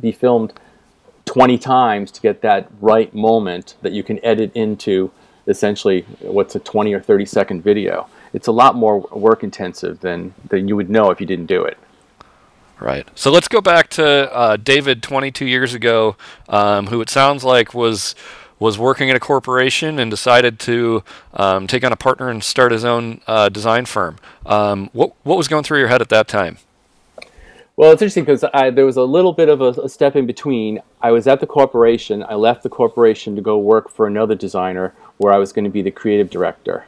be 0.00 0.12
filmed 0.12 0.52
20 1.26 1.58
times 1.58 2.10
to 2.12 2.20
get 2.20 2.40
that 2.42 2.68
right 2.80 3.12
moment 3.14 3.76
that 3.82 3.92
you 3.92 4.02
can 4.02 4.24
edit 4.24 4.50
into 4.54 5.10
essentially 5.46 6.02
what's 6.20 6.54
a 6.54 6.60
20 6.60 6.92
or 6.92 7.00
30 7.00 7.24
second 7.24 7.62
video. 7.62 8.08
It's 8.32 8.46
a 8.46 8.52
lot 8.52 8.74
more 8.74 9.00
work 9.12 9.42
intensive 9.42 10.00
than, 10.00 10.34
than 10.48 10.68
you 10.68 10.76
would 10.76 10.90
know 10.90 11.10
if 11.10 11.20
you 11.20 11.26
didn't 11.26 11.46
do 11.46 11.64
it. 11.64 11.78
Right. 12.78 13.08
So 13.14 13.30
let's 13.30 13.48
go 13.48 13.60
back 13.60 13.88
to 13.90 14.32
uh, 14.32 14.56
David 14.58 15.02
22 15.02 15.46
years 15.46 15.72
ago, 15.72 16.16
um, 16.48 16.88
who 16.88 17.00
it 17.00 17.08
sounds 17.08 17.42
like 17.42 17.72
was 17.72 18.14
was 18.58 18.78
working 18.78 19.10
at 19.10 19.16
a 19.16 19.20
corporation 19.20 19.98
and 19.98 20.10
decided 20.10 20.58
to 20.58 21.04
um, 21.34 21.66
take 21.66 21.84
on 21.84 21.92
a 21.92 21.96
partner 21.96 22.30
and 22.30 22.42
start 22.42 22.72
his 22.72 22.84
own 22.84 23.20
uh, 23.26 23.50
design 23.50 23.84
firm. 23.86 24.16
Um, 24.44 24.90
what 24.92 25.12
what 25.22 25.38
was 25.38 25.48
going 25.48 25.64
through 25.64 25.78
your 25.78 25.88
head 25.88 26.02
at 26.02 26.10
that 26.10 26.28
time? 26.28 26.58
Well, 27.76 27.92
it's 27.92 28.00
interesting 28.00 28.24
because 28.24 28.40
there 28.74 28.86
was 28.86 28.96
a 28.96 29.02
little 29.02 29.34
bit 29.34 29.50
of 29.50 29.60
a, 29.60 29.82
a, 29.82 29.88
step 29.88 30.16
in 30.16 30.24
between. 30.24 30.80
I 31.02 31.10
was 31.10 31.26
at 31.26 31.40
the 31.40 31.46
corporation. 31.46 32.24
I 32.26 32.34
left 32.34 32.62
the 32.62 32.70
corporation 32.70 33.36
to 33.36 33.42
go 33.42 33.58
work 33.58 33.90
for 33.90 34.06
another 34.06 34.34
designer 34.34 34.94
where 35.18 35.30
I 35.30 35.36
was 35.36 35.52
going 35.52 35.66
to 35.66 35.70
be 35.70 35.82
the 35.82 35.90
creative 35.90 36.30
director. 36.30 36.86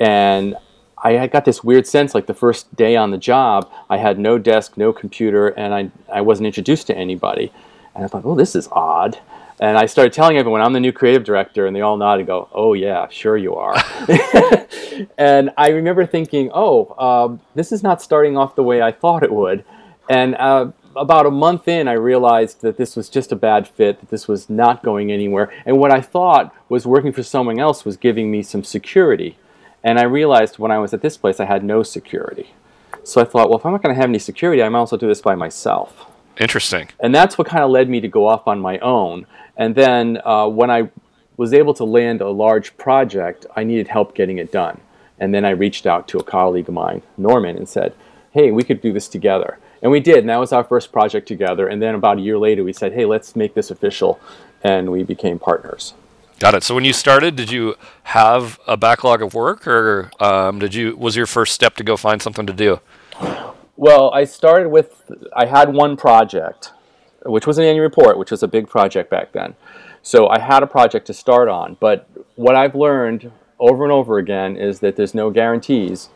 And 0.00 0.56
I 0.98 1.26
got 1.26 1.44
this 1.44 1.62
weird 1.62 1.86
sense 1.86 2.14
like 2.14 2.26
the 2.26 2.34
first 2.34 2.74
day 2.74 2.96
on 2.96 3.10
the 3.10 3.18
job, 3.18 3.70
I 3.90 3.98
had 3.98 4.18
no 4.18 4.38
desk, 4.38 4.76
no 4.76 4.92
computer, 4.92 5.48
and 5.48 5.74
I, 5.74 5.90
I 6.10 6.22
wasn't 6.22 6.46
introduced 6.46 6.86
to 6.88 6.96
anybody. 6.96 7.52
And 7.94 8.04
I 8.04 8.08
thought, 8.08 8.24
oh, 8.24 8.34
this 8.34 8.56
is 8.56 8.68
odd. 8.72 9.18
And 9.58 9.78
I 9.78 9.86
started 9.86 10.12
telling 10.12 10.36
everyone 10.36 10.60
I'm 10.60 10.72
the 10.72 10.80
new 10.80 10.92
creative 10.92 11.24
director, 11.24 11.66
and 11.66 11.74
they 11.74 11.80
all 11.80 11.96
nodded 11.96 12.20
and 12.20 12.26
go, 12.26 12.48
oh, 12.52 12.74
yeah, 12.74 13.08
sure 13.08 13.36
you 13.36 13.54
are. 13.54 13.74
and 15.18 15.50
I 15.56 15.68
remember 15.68 16.04
thinking, 16.04 16.50
oh, 16.52 16.94
um, 16.98 17.40
this 17.54 17.72
is 17.72 17.82
not 17.82 18.02
starting 18.02 18.36
off 18.36 18.54
the 18.54 18.62
way 18.62 18.82
I 18.82 18.92
thought 18.92 19.22
it 19.22 19.32
would. 19.32 19.64
And 20.10 20.34
uh, 20.36 20.72
about 20.94 21.26
a 21.26 21.30
month 21.30 21.68
in, 21.68 21.88
I 21.88 21.92
realized 21.92 22.60
that 22.62 22.76
this 22.76 22.96
was 22.96 23.08
just 23.08 23.32
a 23.32 23.36
bad 23.36 23.66
fit, 23.66 24.00
that 24.00 24.10
this 24.10 24.28
was 24.28 24.50
not 24.50 24.82
going 24.82 25.10
anywhere. 25.10 25.52
And 25.64 25.78
what 25.78 25.90
I 25.90 26.00
thought 26.00 26.54
was 26.68 26.86
working 26.86 27.12
for 27.12 27.22
someone 27.22 27.58
else 27.58 27.84
was 27.84 27.96
giving 27.96 28.30
me 28.30 28.42
some 28.42 28.64
security. 28.64 29.38
And 29.84 29.98
I 29.98 30.04
realized 30.04 30.58
when 30.58 30.70
I 30.70 30.78
was 30.78 30.92
at 30.92 31.02
this 31.02 31.16
place, 31.16 31.40
I 31.40 31.44
had 31.44 31.62
no 31.62 31.82
security. 31.82 32.54
So 33.04 33.20
I 33.20 33.24
thought, 33.24 33.48
well, 33.48 33.58
if 33.58 33.64
I'm 33.64 33.72
not 33.72 33.82
going 33.82 33.94
to 33.94 34.00
have 34.00 34.10
any 34.10 34.18
security, 34.18 34.62
I 34.62 34.68
might 34.68 34.80
also 34.80 34.96
do 34.96 35.06
this 35.06 35.20
by 35.20 35.34
myself. 35.34 36.06
Interesting. 36.38 36.88
And 37.00 37.14
that's 37.14 37.38
what 37.38 37.46
kind 37.46 37.62
of 37.62 37.70
led 37.70 37.88
me 37.88 38.00
to 38.00 38.08
go 38.08 38.26
off 38.26 38.46
on 38.46 38.60
my 38.60 38.78
own. 38.80 39.26
And 39.56 39.74
then 39.74 40.20
uh, 40.24 40.48
when 40.48 40.70
I 40.70 40.90
was 41.36 41.52
able 41.52 41.72
to 41.74 41.84
land 41.84 42.20
a 42.20 42.30
large 42.30 42.76
project, 42.76 43.46
I 43.54 43.64
needed 43.64 43.88
help 43.88 44.14
getting 44.14 44.38
it 44.38 44.50
done. 44.50 44.80
And 45.18 45.32
then 45.32 45.44
I 45.44 45.50
reached 45.50 45.86
out 45.86 46.08
to 46.08 46.18
a 46.18 46.24
colleague 46.24 46.68
of 46.68 46.74
mine, 46.74 47.02
Norman, 47.16 47.56
and 47.56 47.68
said, 47.68 47.94
hey, 48.32 48.50
we 48.50 48.64
could 48.64 48.80
do 48.80 48.92
this 48.92 49.08
together. 49.08 49.58
And 49.82 49.92
we 49.92 50.00
did, 50.00 50.18
and 50.18 50.28
that 50.28 50.40
was 50.40 50.52
our 50.52 50.64
first 50.64 50.92
project 50.92 51.28
together. 51.28 51.68
And 51.68 51.80
then 51.80 51.94
about 51.94 52.18
a 52.18 52.22
year 52.22 52.38
later, 52.38 52.64
we 52.64 52.72
said, 52.72 52.92
hey, 52.92 53.04
let's 53.04 53.36
make 53.36 53.54
this 53.54 53.70
official. 53.70 54.18
And 54.62 54.90
we 54.90 55.04
became 55.04 55.38
partners. 55.38 55.94
Got 56.38 56.54
it. 56.54 56.62
So 56.62 56.74
when 56.74 56.84
you 56.84 56.92
started, 56.92 57.34
did 57.34 57.50
you 57.50 57.76
have 58.02 58.60
a 58.66 58.76
backlog 58.76 59.22
of 59.22 59.32
work, 59.32 59.66
or 59.66 60.10
um, 60.20 60.58
did 60.58 60.74
you 60.74 60.94
was 60.96 61.16
your 61.16 61.24
first 61.24 61.54
step 61.54 61.76
to 61.76 61.84
go 61.84 61.96
find 61.96 62.20
something 62.20 62.46
to 62.46 62.52
do? 62.52 62.80
Well, 63.76 64.12
I 64.12 64.24
started 64.24 64.68
with 64.68 65.10
I 65.34 65.46
had 65.46 65.72
one 65.72 65.96
project, 65.96 66.72
which 67.24 67.46
was 67.46 67.56
an 67.56 67.64
annual 67.64 67.84
report, 67.84 68.18
which 68.18 68.30
was 68.30 68.42
a 68.42 68.48
big 68.48 68.68
project 68.68 69.08
back 69.10 69.32
then. 69.32 69.54
So 70.02 70.28
I 70.28 70.38
had 70.38 70.62
a 70.62 70.66
project 70.66 71.06
to 71.06 71.14
start 71.14 71.48
on, 71.48 71.78
but 71.80 72.08
what 72.36 72.54
I've 72.54 72.74
learned 72.74 73.32
over 73.58 73.84
and 73.84 73.92
over 73.92 74.18
again 74.18 74.56
is 74.58 74.80
that 74.80 74.96
there's 74.96 75.14
no 75.14 75.30
guarantees, 75.30 76.10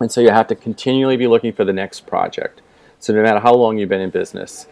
and 0.00 0.10
so 0.10 0.22
you 0.22 0.30
have 0.30 0.48
to 0.48 0.54
continually 0.54 1.18
be 1.18 1.26
looking 1.26 1.52
for 1.52 1.66
the 1.66 1.72
next 1.72 2.06
project. 2.06 2.62
So 2.98 3.12
no 3.12 3.22
matter 3.22 3.40
how 3.40 3.54
long 3.54 3.76
you've 3.76 3.90
been 3.90 4.00
in 4.00 4.08
business, 4.08 4.66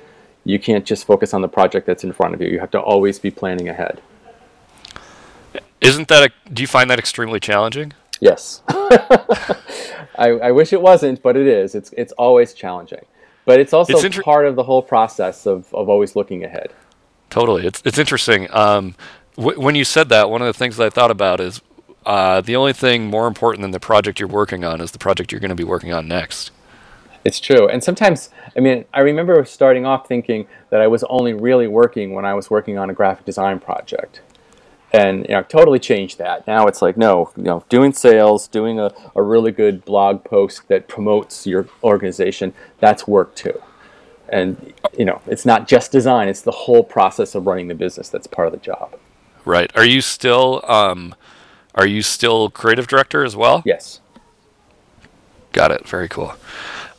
you 0.45 0.59
can't 0.59 0.87
just 0.87 1.05
focus 1.05 1.35
on 1.35 1.43
the 1.43 1.49
project 1.49 1.87
that's 1.87 2.05
in 2.05 2.13
front 2.13 2.35
of 2.35 2.41
you. 2.41 2.49
You 2.49 2.59
have 2.61 2.71
to 2.71 2.81
always 2.81 3.19
be 3.19 3.31
planning 3.31 3.69
ahead. 3.69 4.01
Isn't 5.83 6.09
that 6.09 6.31
a, 6.31 6.51
do 6.53 6.63
you 6.63 6.67
find 6.67 6.89
that 6.91 6.99
extremely 6.99 7.41
challenging? 7.41 7.93
Yes. 8.21 8.63
I, 8.69 10.29
I 10.43 10.51
wish 10.53 10.73
it 10.73 10.81
wasn't, 10.81 11.23
but 11.23 11.37
it 11.37 11.47
is. 11.47 11.75
It's 11.75 11.93
it's 11.97 12.13
always 12.13 12.55
challenging. 12.55 13.05
But 13.45 13.59
it's 13.59 13.73
also 13.73 13.95
it's 13.95 14.05
inter- 14.05 14.23
part 14.23 14.47
of 14.47 14.55
the 14.55 14.63
whole 14.63 14.83
process 14.83 15.47
of, 15.47 15.73
of 15.75 15.89
always 15.89 16.15
looking 16.15 16.45
ahead. 16.45 16.73
Totally. 17.31 17.67
It's 17.67 17.83
it's 17.85 17.99
interesting. 17.99 18.47
Um, 18.55 18.95
w- 19.37 19.61
when 19.61 19.75
you 19.75 19.85
said 19.85 20.09
that, 20.11 20.31
one 20.31 20.41
of 20.41 20.47
the 20.47 20.53
things 20.53 20.77
that 20.77 20.87
I 20.87 20.91
thought 20.91 21.11
about 21.11 21.41
is 21.41 21.61
uh, 22.07 22.41
the 22.41 22.55
only 22.55 22.73
thing 22.73 23.07
more 23.07 23.27
important 23.27 23.63
than 23.63 23.73
the 23.73 23.81
project 23.81 24.21
you're 24.21 24.29
working 24.29 24.65
on 24.65 24.81
is 24.81 24.93
the 24.93 24.99
project 24.99 25.33
you're 25.33 25.41
going 25.41 25.49
to 25.49 25.57
be 25.57 25.65
working 25.65 25.93
on 25.93 26.07
next. 26.07 26.53
It's 27.25 27.41
true. 27.41 27.69
And 27.69 27.83
sometimes, 27.83 28.31
I 28.57 28.61
mean, 28.61 28.85
I 28.93 29.01
remember 29.01 29.45
starting 29.45 29.87
off 29.87 30.07
thinking 30.09 30.47
that 30.71 30.81
I 30.81 30.87
was 30.89 31.05
only 31.05 31.33
really 31.33 31.69
working 31.69 32.15
when 32.15 32.25
I 32.25 32.35
was 32.35 32.51
working 32.51 32.79
on 32.79 32.91
a 32.91 32.93
graphic 32.93 33.25
design 33.25 33.61
project 33.61 34.21
and 34.93 35.27
you 35.29 35.35
know 35.35 35.43
totally 35.43 35.79
changed 35.79 36.19
that. 36.19 36.47
Now 36.47 36.67
it's 36.67 36.83
like 36.83 36.97
no 36.97 37.31
you 37.37 37.45
know 37.45 37.65
doing 37.69 37.93
sales 37.93 38.47
doing 38.49 38.79
a, 38.79 38.93
a 39.17 39.23
really 39.23 39.53
good 39.53 39.85
blog 39.85 40.25
post 40.25 40.69
that 40.69 40.89
promotes 40.89 41.47
your 41.47 41.67
organization 41.83 42.53
that's 42.79 43.07
work 43.07 43.35
too. 43.35 43.61
And 44.29 44.73
you 44.97 45.05
know 45.05 45.21
it's 45.27 45.45
not 45.45 45.67
just 45.67 45.93
design 45.93 46.29
it's 46.29 46.43
the 46.43 46.53
whole 46.53 46.85
process 46.85 47.35
of 47.35 47.47
running 47.47 47.69
the 47.69 47.75
business 47.75 48.09
that's 48.09 48.27
part 48.27 48.47
of 48.49 48.53
the 48.53 48.61
job. 48.61 48.99
Right. 49.45 49.75
Are 49.75 49.85
you 49.85 50.01
still 50.01 50.65
um, 50.69 51.15
are 51.75 51.87
you 51.87 52.03
still 52.03 52.51
creative 52.51 52.87
director 52.87 53.25
as 53.25 53.35
well? 53.35 53.63
Yes. 53.65 54.01
Got 55.53 55.71
it. 55.71 55.87
Very 55.87 56.09
cool. 56.09 56.35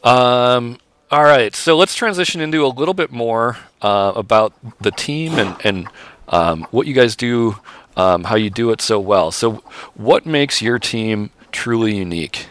Um, 0.03 0.77
all 1.09 1.23
right. 1.23 1.55
So 1.55 1.77
let's 1.77 1.95
transition 1.95 2.41
into 2.41 2.65
a 2.65 2.67
little 2.67 2.93
bit 2.93 3.11
more 3.11 3.57
uh, 3.81 4.13
about 4.15 4.53
the 4.81 4.91
team 4.91 5.33
and 5.33 5.55
and 5.63 5.87
um, 6.27 6.67
what 6.71 6.87
you 6.87 6.93
guys 6.93 7.15
do, 7.15 7.55
um, 7.95 8.25
how 8.25 8.35
you 8.35 8.49
do 8.49 8.71
it 8.71 8.81
so 8.81 8.99
well. 8.99 9.31
So, 9.31 9.63
what 9.93 10.25
makes 10.25 10.61
your 10.61 10.79
team 10.79 11.29
truly 11.51 11.95
unique? 11.95 12.47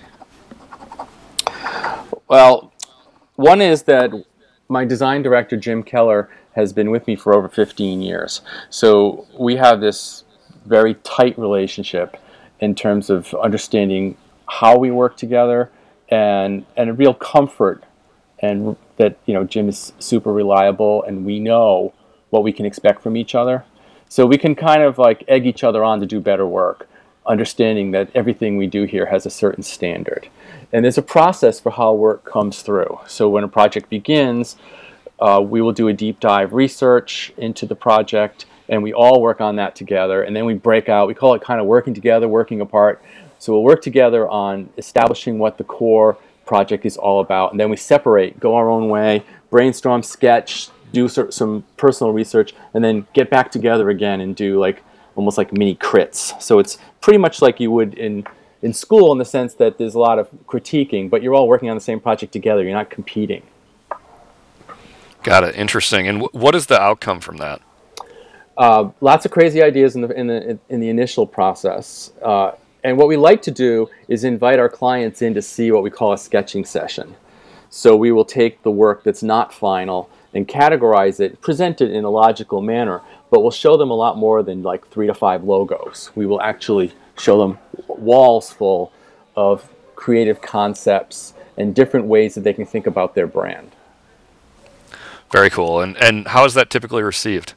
Well, 2.28 2.72
one 3.36 3.60
is 3.60 3.82
that 3.84 4.12
my 4.68 4.84
design 4.84 5.22
director, 5.22 5.56
Jim 5.56 5.82
Keller, 5.82 6.30
has 6.54 6.72
been 6.72 6.90
with 6.90 7.06
me 7.06 7.16
for 7.16 7.34
over 7.34 7.48
15 7.48 8.02
years. 8.02 8.40
So 8.70 9.26
we 9.38 9.56
have 9.56 9.80
this 9.80 10.24
very 10.66 10.94
tight 11.02 11.38
relationship 11.38 12.16
in 12.60 12.74
terms 12.74 13.10
of 13.10 13.34
understanding 13.34 14.16
how 14.48 14.78
we 14.78 14.90
work 14.90 15.16
together 15.16 15.70
and, 16.08 16.64
and 16.76 16.90
a 16.90 16.92
real 16.92 17.14
comfort 17.14 17.84
and 18.38 18.76
that 18.96 19.18
you 19.24 19.34
know 19.34 19.44
Jim 19.44 19.68
is 19.68 19.92
super 19.98 20.32
reliable 20.32 21.02
and 21.04 21.24
we 21.24 21.38
know 21.38 21.94
what 22.30 22.42
we 22.42 22.52
can 22.52 22.66
expect 22.66 23.02
from 23.02 23.16
each 23.16 23.34
other. 23.34 23.64
So 24.12 24.26
we 24.26 24.36
can 24.36 24.54
kind 24.54 24.82
of 24.82 24.98
like 24.98 25.24
egg 25.26 25.46
each 25.46 25.64
other 25.64 25.82
on 25.82 26.00
to 26.00 26.04
do 26.04 26.20
better 26.20 26.46
work, 26.46 26.86
understanding 27.24 27.92
that 27.92 28.10
everything 28.14 28.58
we 28.58 28.66
do 28.66 28.84
here 28.84 29.06
has 29.06 29.24
a 29.24 29.30
certain 29.30 29.62
standard. 29.62 30.28
And 30.70 30.84
there's 30.84 30.98
a 30.98 31.02
process 31.02 31.58
for 31.58 31.70
how 31.70 31.94
work 31.94 32.22
comes 32.22 32.60
through. 32.60 32.98
So 33.06 33.30
when 33.30 33.42
a 33.42 33.48
project 33.48 33.88
begins, 33.88 34.56
uh, 35.18 35.40
we 35.42 35.62
will 35.62 35.72
do 35.72 35.88
a 35.88 35.94
deep 35.94 36.20
dive 36.20 36.52
research 36.52 37.32
into 37.38 37.64
the 37.64 37.74
project 37.74 38.44
and 38.68 38.82
we 38.82 38.92
all 38.92 39.22
work 39.22 39.40
on 39.40 39.56
that 39.56 39.74
together. 39.74 40.22
And 40.22 40.36
then 40.36 40.44
we 40.44 40.52
break 40.52 40.90
out, 40.90 41.08
we 41.08 41.14
call 41.14 41.32
it 41.32 41.40
kind 41.40 41.58
of 41.58 41.66
working 41.66 41.94
together, 41.94 42.28
working 42.28 42.60
apart. 42.60 43.02
So 43.38 43.54
we'll 43.54 43.62
work 43.62 43.80
together 43.80 44.28
on 44.28 44.68
establishing 44.76 45.38
what 45.38 45.56
the 45.56 45.64
core 45.64 46.18
project 46.44 46.84
is 46.84 46.98
all 46.98 47.20
about. 47.20 47.52
And 47.52 47.58
then 47.58 47.70
we 47.70 47.78
separate, 47.78 48.38
go 48.38 48.56
our 48.56 48.68
own 48.68 48.90
way, 48.90 49.24
brainstorm, 49.48 50.02
sketch, 50.02 50.68
do 50.92 51.08
some 51.08 51.64
personal 51.76 52.12
research, 52.12 52.54
and 52.74 52.84
then 52.84 53.06
get 53.12 53.30
back 53.30 53.50
together 53.50 53.90
again 53.90 54.20
and 54.20 54.36
do 54.36 54.58
like 54.58 54.82
almost 55.16 55.38
like 55.38 55.52
mini 55.52 55.74
crits. 55.74 56.40
So 56.40 56.58
it's 56.58 56.78
pretty 57.00 57.18
much 57.18 57.42
like 57.42 57.60
you 57.60 57.70
would 57.70 57.94
in 57.94 58.24
in 58.62 58.72
school 58.72 59.10
in 59.12 59.18
the 59.18 59.24
sense 59.24 59.54
that 59.54 59.76
there's 59.78 59.94
a 59.94 59.98
lot 59.98 60.18
of 60.18 60.30
critiquing, 60.46 61.10
but 61.10 61.22
you're 61.22 61.34
all 61.34 61.48
working 61.48 61.68
on 61.68 61.76
the 61.76 61.80
same 61.80 61.98
project 61.98 62.32
together. 62.32 62.62
You're 62.62 62.72
not 62.72 62.90
competing. 62.90 63.42
Got 65.24 65.44
it. 65.44 65.56
Interesting. 65.56 66.06
And 66.08 66.20
w- 66.22 66.40
what 66.40 66.54
is 66.54 66.66
the 66.66 66.80
outcome 66.80 67.20
from 67.20 67.38
that? 67.38 67.60
Uh, 68.56 68.90
lots 69.00 69.24
of 69.24 69.30
crazy 69.30 69.62
ideas 69.62 69.94
in 69.96 70.02
the 70.02 70.08
in 70.10 70.26
the 70.26 70.58
in 70.68 70.80
the 70.80 70.88
initial 70.88 71.26
process. 71.26 72.12
Uh, 72.22 72.52
and 72.84 72.98
what 72.98 73.08
we 73.08 73.16
like 73.16 73.42
to 73.42 73.50
do 73.50 73.88
is 74.08 74.24
invite 74.24 74.58
our 74.58 74.68
clients 74.68 75.22
in 75.22 75.34
to 75.34 75.42
see 75.42 75.70
what 75.70 75.82
we 75.82 75.90
call 75.90 76.12
a 76.12 76.18
sketching 76.18 76.64
session. 76.64 77.14
So 77.70 77.96
we 77.96 78.12
will 78.12 78.24
take 78.24 78.62
the 78.62 78.70
work 78.70 79.04
that's 79.04 79.22
not 79.22 79.54
final 79.54 80.10
and 80.34 80.48
categorize 80.48 81.20
it, 81.20 81.40
present 81.40 81.80
it 81.80 81.90
in 81.90 82.04
a 82.04 82.10
logical 82.10 82.62
manner, 82.62 83.00
but 83.30 83.40
we'll 83.40 83.50
show 83.50 83.76
them 83.76 83.90
a 83.90 83.94
lot 83.94 84.16
more 84.16 84.42
than 84.42 84.62
like 84.62 84.86
three 84.86 85.06
to 85.06 85.14
five 85.14 85.44
logos. 85.44 86.10
We 86.14 86.26
will 86.26 86.40
actually 86.40 86.92
show 87.18 87.38
them 87.38 87.58
walls 87.88 88.52
full 88.52 88.92
of 89.36 89.70
creative 89.94 90.40
concepts 90.40 91.34
and 91.56 91.74
different 91.74 92.06
ways 92.06 92.34
that 92.34 92.42
they 92.42 92.52
can 92.52 92.66
think 92.66 92.86
about 92.86 93.14
their 93.14 93.26
brand. 93.26 93.72
Very 95.30 95.48
cool. 95.48 95.80
And 95.80 95.96
and 95.96 96.28
how 96.28 96.44
is 96.44 96.54
that 96.54 96.68
typically 96.70 97.02
received? 97.02 97.54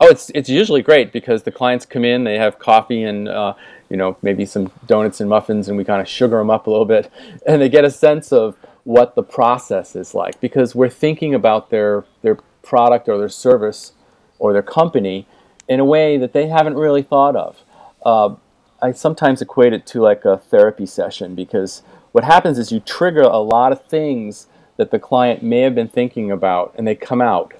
Oh, 0.00 0.06
it's 0.06 0.30
it's 0.34 0.48
usually 0.48 0.80
great 0.82 1.12
because 1.12 1.42
the 1.42 1.50
clients 1.50 1.84
come 1.84 2.04
in, 2.04 2.24
they 2.24 2.38
have 2.38 2.58
coffee 2.58 3.02
and 3.02 3.28
uh, 3.28 3.54
you 3.90 3.96
know 3.96 4.16
maybe 4.22 4.46
some 4.46 4.70
donuts 4.86 5.20
and 5.20 5.28
muffins, 5.28 5.68
and 5.68 5.76
we 5.76 5.84
kind 5.84 6.00
of 6.00 6.08
sugar 6.08 6.38
them 6.38 6.50
up 6.50 6.66
a 6.66 6.70
little 6.70 6.86
bit, 6.86 7.10
and 7.46 7.60
they 7.60 7.68
get 7.68 7.84
a 7.84 7.90
sense 7.90 8.32
of 8.32 8.56
what 8.88 9.14
the 9.14 9.22
process 9.22 9.94
is 9.94 10.14
like 10.14 10.40
because 10.40 10.74
we're 10.74 10.88
thinking 10.88 11.34
about 11.34 11.68
their 11.68 12.06
their 12.22 12.36
product 12.62 13.06
or 13.06 13.18
their 13.18 13.28
service 13.28 13.92
or 14.38 14.54
their 14.54 14.62
company 14.62 15.26
in 15.68 15.78
a 15.78 15.84
way 15.84 16.16
that 16.16 16.32
they 16.32 16.46
haven't 16.46 16.74
really 16.74 17.02
thought 17.02 17.36
of. 17.36 17.62
Uh, 18.02 18.34
I 18.80 18.92
sometimes 18.92 19.42
equate 19.42 19.74
it 19.74 19.84
to 19.88 20.00
like 20.00 20.24
a 20.24 20.38
therapy 20.38 20.86
session 20.86 21.34
because 21.34 21.82
what 22.12 22.24
happens 22.24 22.58
is 22.58 22.72
you 22.72 22.80
trigger 22.80 23.20
a 23.20 23.40
lot 23.40 23.72
of 23.72 23.84
things 23.84 24.46
that 24.78 24.90
the 24.90 24.98
client 24.98 25.42
may 25.42 25.60
have 25.60 25.74
been 25.74 25.88
thinking 25.88 26.30
about 26.30 26.74
and 26.78 26.86
they 26.86 26.94
come 26.94 27.20
out 27.20 27.52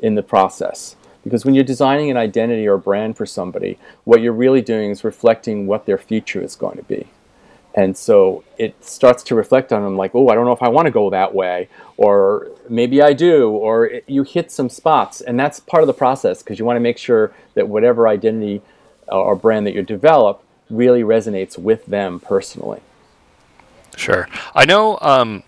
in 0.00 0.16
the 0.16 0.22
process. 0.22 0.96
Because 1.22 1.46
when 1.46 1.54
you're 1.54 1.64
designing 1.64 2.10
an 2.10 2.18
identity 2.18 2.68
or 2.68 2.76
brand 2.76 3.16
for 3.16 3.24
somebody, 3.24 3.78
what 4.04 4.20
you're 4.20 4.34
really 4.34 4.60
doing 4.60 4.90
is 4.90 5.02
reflecting 5.02 5.66
what 5.66 5.86
their 5.86 5.96
future 5.96 6.42
is 6.42 6.54
going 6.54 6.76
to 6.76 6.82
be. 6.82 7.06
And 7.74 7.96
so 7.96 8.44
it 8.56 8.84
starts 8.84 9.22
to 9.24 9.34
reflect 9.34 9.72
on 9.72 9.82
them 9.82 9.96
like, 9.96 10.14
oh, 10.14 10.28
I 10.28 10.34
don't 10.34 10.44
know 10.44 10.52
if 10.52 10.62
I 10.62 10.68
want 10.68 10.86
to 10.86 10.92
go 10.92 11.10
that 11.10 11.34
way, 11.34 11.68
or 11.96 12.48
maybe 12.68 13.02
I 13.02 13.12
do, 13.12 13.50
or 13.50 13.86
it, 13.86 14.04
you 14.06 14.22
hit 14.22 14.52
some 14.52 14.68
spots. 14.68 15.20
And 15.20 15.38
that's 15.38 15.58
part 15.58 15.82
of 15.82 15.88
the 15.88 15.94
process 15.94 16.42
because 16.42 16.58
you 16.58 16.64
want 16.64 16.76
to 16.76 16.80
make 16.80 16.98
sure 16.98 17.32
that 17.54 17.68
whatever 17.68 18.06
identity 18.06 18.62
or 19.08 19.34
brand 19.34 19.66
that 19.66 19.74
you 19.74 19.82
develop 19.82 20.42
really 20.70 21.02
resonates 21.02 21.58
with 21.58 21.84
them 21.86 22.20
personally. 22.20 22.80
Sure. 23.96 24.28
I 24.54 24.64
know 24.64 24.98
um, 25.00 25.42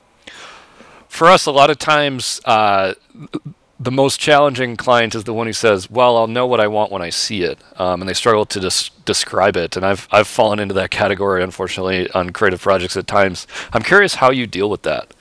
for 1.08 1.28
us, 1.28 1.46
a 1.46 1.50
lot 1.50 1.70
of 1.70 1.78
times, 1.78 2.40
uh, 2.44 2.94
the 3.78 3.90
most 3.90 4.18
challenging 4.18 4.76
client 4.76 5.14
is 5.14 5.24
the 5.24 5.34
one 5.34 5.46
who 5.46 5.52
says, 5.52 5.90
"Well, 5.90 6.16
I'll 6.16 6.26
know 6.26 6.46
what 6.46 6.60
I 6.60 6.66
want 6.66 6.90
when 6.90 7.02
I 7.02 7.10
see 7.10 7.42
it," 7.42 7.58
um, 7.76 8.00
and 8.00 8.08
they 8.08 8.14
struggle 8.14 8.46
to 8.46 8.60
des- 8.60 8.90
describe 9.04 9.56
it. 9.56 9.76
And 9.76 9.84
I've 9.84 10.08
I've 10.10 10.26
fallen 10.26 10.58
into 10.58 10.74
that 10.74 10.90
category, 10.90 11.42
unfortunately, 11.42 12.10
on 12.10 12.30
creative 12.30 12.60
projects 12.60 12.96
at 12.96 13.06
times. 13.06 13.46
I'm 13.72 13.82
curious 13.82 14.16
how 14.16 14.30
you 14.30 14.46
deal 14.46 14.70
with 14.70 14.82
that. 14.82 15.12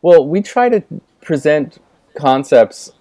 Well, 0.00 0.26
we 0.26 0.42
try 0.42 0.68
to 0.68 0.82
present 1.22 1.78
concepts 2.14 2.92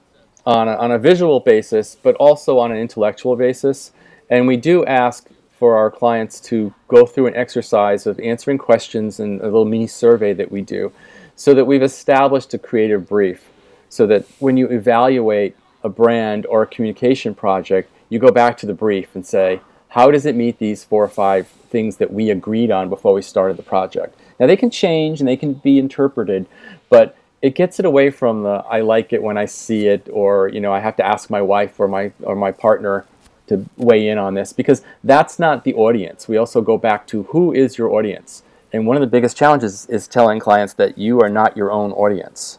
on 0.46 0.68
a, 0.68 0.75
on 0.75 0.92
a 0.92 0.98
visual 0.98 1.40
basis, 1.40 1.96
but 2.02 2.16
also 2.16 2.58
on 2.58 2.72
an 2.72 2.78
intellectual 2.78 3.36
basis, 3.36 3.92
and 4.30 4.48
we 4.48 4.58
do 4.58 4.84
ask 4.86 5.30
for 5.52 5.78
our 5.78 5.92
clients 5.92 6.40
to 6.42 6.74
go 6.88 7.06
through 7.06 7.28
an 7.28 7.36
exercise 7.36 8.08
of 8.08 8.20
answering 8.20 8.58
questions 8.58 9.20
and 9.20 9.40
a 9.42 9.46
little 9.46 9.63
mini 9.63 9.88
survey 9.88 10.34
that 10.34 10.52
we 10.52 10.62
do, 10.62 10.92
so 11.36 11.54
that 11.54 11.66
we've 11.66 11.84
established 11.84 12.54
a 12.54 12.58
creative 12.58 13.08
brief 13.08 13.52
so 13.94 14.08
that 14.08 14.26
when 14.40 14.58
you 14.58 14.68
evaluate 14.70 15.56
a 15.84 15.90
brand 15.90 16.48
or 16.48 16.64
a 16.64 16.68
communication 16.68 17.36
project, 17.36 17.92
you 18.10 18.18
go 18.18 18.32
back 18.32 18.58
to 18.58 18.66
the 18.66 18.74
brief 18.74 19.14
and 19.14 19.24
say, 19.24 19.62
how 19.90 20.10
does 20.10 20.26
it 20.26 20.36
meet 20.36 20.58
these 20.58 20.84
four 20.84 21.04
or 21.04 21.08
five 21.08 21.48
things 21.48 21.98
that 21.98 22.12
we 22.12 22.32
agreed 22.32 22.72
on 22.72 22.90
before 22.90 23.14
we 23.14 23.22
started 23.22 23.56
the 23.56 23.62
project? 23.62 24.18
Now 24.40 24.48
they 24.48 24.58
can 24.58 24.72
change 24.72 25.20
and 25.22 25.28
they 25.28 25.38
can 25.38 25.54
be 25.54 25.78
interpreted, 25.78 26.48
but 26.90 27.16
it 27.44 27.54
gets 27.54 27.80
it 27.80 27.86
away 27.86 28.10
from 28.10 28.42
the 28.42 28.64
I 28.68 28.82
like 28.82 29.14
it 29.14 29.22
when 29.22 29.38
I 29.38 29.46
see 29.46 29.86
it, 29.86 30.10
or 30.12 30.48
you 30.48 30.60
know 30.60 30.74
I 30.74 30.80
have 30.80 30.96
to 30.96 31.06
ask 31.06 31.30
my 31.30 31.44
wife 31.44 31.80
or 31.80 31.88
my 31.88 32.12
or 32.24 32.36
my 32.36 32.52
partner 32.52 33.06
to 33.46 33.64
weigh 33.78 34.08
in 34.08 34.18
on 34.18 34.34
this 34.34 34.54
because 34.54 34.82
that's 35.04 35.38
not 35.38 35.66
the 35.66 35.76
audience. 35.76 36.28
We 36.28 36.38
also 36.38 36.62
go 36.62 36.80
back 36.80 37.06
to 37.08 37.24
who 37.24 37.54
is 37.54 37.78
your 37.78 37.92
audience, 37.92 38.42
and 38.72 38.88
one 38.88 38.98
of 38.98 39.02
the 39.02 39.14
biggest 39.16 39.38
challenges 39.38 39.86
is 39.86 40.08
telling 40.08 40.40
clients 40.40 40.74
that 40.76 40.98
you 40.98 41.22
are 41.22 41.30
not 41.30 41.56
your 41.56 41.72
own 41.72 41.92
audience 41.92 42.58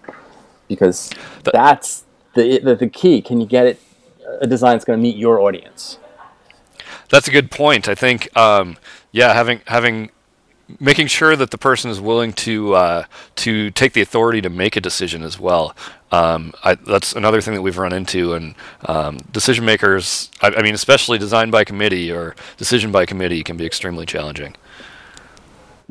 because 0.68 1.11
that's 1.44 2.04
the, 2.35 2.59
the, 2.59 2.75
the 2.75 2.88
key. 2.88 3.23
Can 3.23 3.40
you 3.40 3.47
get 3.47 3.66
it 3.66 3.80
a 4.40 4.47
design 4.47 4.73
that's 4.73 4.85
going 4.85 4.99
to 4.99 5.02
meet 5.02 5.16
your 5.16 5.40
audience? 5.40 5.99
That's 7.11 7.28
a 7.28 7.30
good 7.30 7.50
point. 7.50 7.88
I 7.88 7.94
think, 7.94 8.35
um, 8.37 8.76
yeah, 9.12 9.35
having 9.35 9.61
having 9.66 10.11
making 10.80 11.06
sure 11.06 11.37
that 11.37 11.50
the 11.50 11.59
person 11.59 11.90
is 11.90 12.00
willing 12.00 12.33
to 12.33 12.75
uh, 12.75 13.04
to 13.37 13.71
take 13.71 13.92
the 13.92 14.00
authority 14.00 14.40
to 14.40 14.50
make 14.50 14.76
a 14.76 14.80
decision 14.80 15.23
as 15.23 15.38
well. 15.38 15.76
Um, 16.11 16.52
I, 16.62 16.75
that's 16.75 17.12
another 17.12 17.40
thing 17.40 17.54
that 17.54 17.62
we've 17.62 17.78
run 17.78 17.92
into, 17.92 18.35
and 18.35 18.54
um, 18.87 19.18
decision 19.33 19.64
makers. 19.64 20.30
I, 20.40 20.49
I, 20.49 20.62
mean, 20.62 20.75
especially 20.75 21.18
design 21.18 21.50
by 21.50 21.64
committee 21.64 22.11
or 22.11 22.35
decision 22.56 22.92
by 22.92 23.06
committee, 23.06 23.42
can 23.42 23.56
be 23.56 23.66
extremely 23.66 24.06
challenging. 24.06 24.56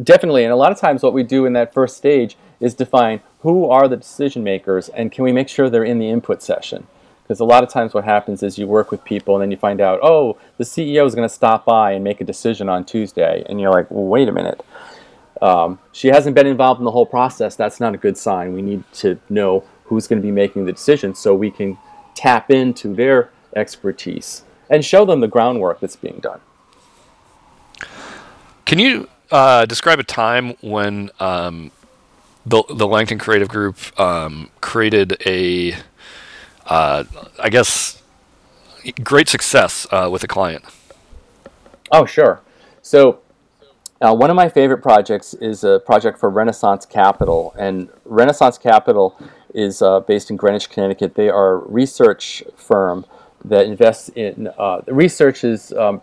Definitely, 0.01 0.44
and 0.44 0.51
a 0.51 0.56
lot 0.56 0.72
of 0.72 0.80
times, 0.80 1.03
what 1.03 1.13
we 1.13 1.24
do 1.24 1.46
in 1.46 1.53
that 1.53 1.74
first 1.74 1.98
stage 1.98 2.38
is 2.63 2.74
define 2.74 3.20
who 3.39 3.70
are 3.70 3.89
the 3.89 3.98
decision 3.98 4.43
makers 4.43 4.88
and 4.89 5.12
can 5.12 5.25
we 5.25 5.34
make 5.34 5.50
sure 5.50 5.70
they're 5.70 5.84
in 5.84 6.00
the 6.00 6.10
input 6.10 6.41
session? 6.41 6.88
Because 7.22 7.41
a 7.41 7.46
lot 7.46 7.62
of 7.62 7.70
times 7.70 7.93
what 7.93 8.05
happens 8.05 8.41
is 8.41 8.58
you 8.58 8.67
work 8.67 8.89
with 8.89 9.03
people 9.03 9.36
and 9.36 9.41
then 9.41 9.51
you 9.51 9.58
find 9.58 9.82
out, 9.82 10.00
oh, 10.01 10.38
the 10.58 10.63
CEO 10.63 11.05
is 11.05 11.13
going 11.13 11.27
to 11.27 11.34
stop 11.34 11.65
by 11.65 11.91
and 11.91 12.03
make 12.03 12.22
a 12.22 12.24
decision 12.24 12.70
on 12.70 12.86
Tuesday. 12.86 13.43
And 13.48 13.60
you're 13.60 13.72
like, 13.72 13.91
well, 13.91 14.05
wait 14.05 14.29
a 14.29 14.32
minute. 14.32 14.65
Um, 15.41 15.79
she 15.91 16.08
hasn't 16.08 16.36
been 16.36 16.48
involved 16.48 16.79
in 16.79 16.86
the 16.86 16.91
whole 16.91 17.05
process. 17.05 17.58
That's 17.58 17.82
not 17.82 17.93
a 17.93 17.98
good 17.98 18.17
sign. 18.17 18.53
We 18.53 18.62
need 18.62 18.84
to 18.93 19.20
know 19.29 19.65
who's 19.86 20.08
going 20.08 20.22
to 20.22 20.25
be 20.25 20.32
making 20.32 20.65
the 20.65 20.72
decision 20.72 21.15
so 21.15 21.36
we 21.36 21.51
can 21.51 21.77
tap 22.15 22.50
into 22.50 22.93
their 22.93 23.29
expertise 23.58 24.43
and 24.70 24.86
show 24.86 25.05
them 25.05 25.20
the 25.20 25.27
groundwork 25.27 25.82
that's 25.82 25.98
being 25.98 26.20
done. 26.22 26.39
Can 28.65 28.79
you 28.79 29.10
uh, 29.32 29.65
describe 29.65 30.00
a 30.00 30.03
time 30.03 30.55
when 30.62 31.10
um, 31.20 31.72
the 32.46 32.64
the 32.70 32.88
Langton 32.88 33.20
Creative 33.20 33.48
Group 33.48 33.78
um, 34.00 34.50
created 34.62 35.18
a, 35.26 35.76
uh, 36.66 37.04
I 37.40 37.50
guess, 37.50 38.02
great 39.04 39.30
success 39.30 39.88
uh, 39.92 40.10
with 40.12 40.24
a 40.24 40.28
client. 40.28 40.66
Oh, 41.92 42.06
sure. 42.06 42.42
So, 42.82 43.20
uh, 44.02 44.14
one 44.14 44.30
of 44.30 44.36
my 44.36 44.50
favorite 44.50 44.82
projects 44.82 45.34
is 45.36 45.64
a 45.64 45.80
project 45.80 46.20
for 46.20 46.30
Renaissance 46.30 46.86
Capital, 46.86 47.54
and 47.58 47.90
Renaissance 48.04 48.58
Capital 48.58 49.18
is 49.54 49.82
uh, 49.82 50.00
based 50.02 50.30
in 50.30 50.36
Greenwich, 50.36 50.70
Connecticut. 50.70 51.16
They 51.16 51.30
are 51.30 51.54
a 51.54 51.58
research 51.58 52.44
firm 52.58 53.06
that 53.46 53.66
invests 53.66 54.10
in 54.10 54.50
uh, 54.58 54.82
researches 54.88 55.72
um, 55.74 56.02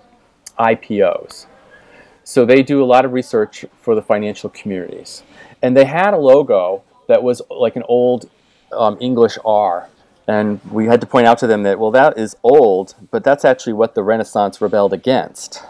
IPOs. 0.58 1.46
So 2.22 2.44
they 2.44 2.62
do 2.62 2.82
a 2.82 2.86
lot 2.86 3.04
of 3.04 3.12
research 3.12 3.64
for 3.80 3.94
the 3.94 4.02
financial 4.02 4.50
communities. 4.50 5.22
And 5.62 5.76
they 5.76 5.84
had 5.84 6.14
a 6.14 6.18
logo 6.18 6.82
that 7.08 7.22
was 7.22 7.42
like 7.50 7.76
an 7.76 7.82
old 7.88 8.30
um, 8.72 8.96
English 9.00 9.38
R. 9.44 9.88
And 10.26 10.60
we 10.70 10.86
had 10.86 11.00
to 11.00 11.06
point 11.06 11.26
out 11.26 11.38
to 11.38 11.46
them 11.46 11.64
that, 11.64 11.78
well, 11.78 11.90
that 11.90 12.16
is 12.16 12.36
old, 12.42 12.94
but 13.10 13.24
that's 13.24 13.44
actually 13.44 13.72
what 13.72 13.94
the 13.94 14.02
Renaissance 14.02 14.60
rebelled 14.60 14.92
against. 14.92 15.64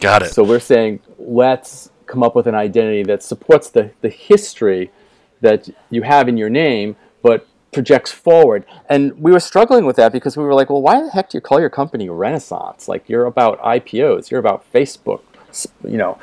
Got 0.00 0.22
it. 0.22 0.32
So 0.32 0.44
we're 0.44 0.60
saying, 0.60 1.00
let's 1.18 1.90
come 2.06 2.22
up 2.22 2.34
with 2.34 2.46
an 2.46 2.54
identity 2.54 3.02
that 3.04 3.22
supports 3.22 3.68
the, 3.68 3.90
the 4.00 4.08
history 4.08 4.90
that 5.40 5.68
you 5.90 6.02
have 6.02 6.28
in 6.28 6.36
your 6.36 6.48
name, 6.48 6.96
but 7.22 7.46
projects 7.72 8.10
forward. 8.10 8.64
And 8.88 9.18
we 9.20 9.32
were 9.32 9.40
struggling 9.40 9.84
with 9.84 9.96
that 9.96 10.12
because 10.12 10.36
we 10.36 10.44
were 10.44 10.54
like, 10.54 10.70
well, 10.70 10.80
why 10.80 11.02
the 11.02 11.10
heck 11.10 11.30
do 11.30 11.36
you 11.36 11.42
call 11.42 11.60
your 11.60 11.68
company 11.68 12.08
Renaissance? 12.08 12.88
Like 12.88 13.08
you're 13.08 13.26
about 13.26 13.60
IPOs, 13.60 14.30
you're 14.30 14.40
about 14.40 14.64
Facebook, 14.72 15.20
you 15.84 15.98
know, 15.98 16.18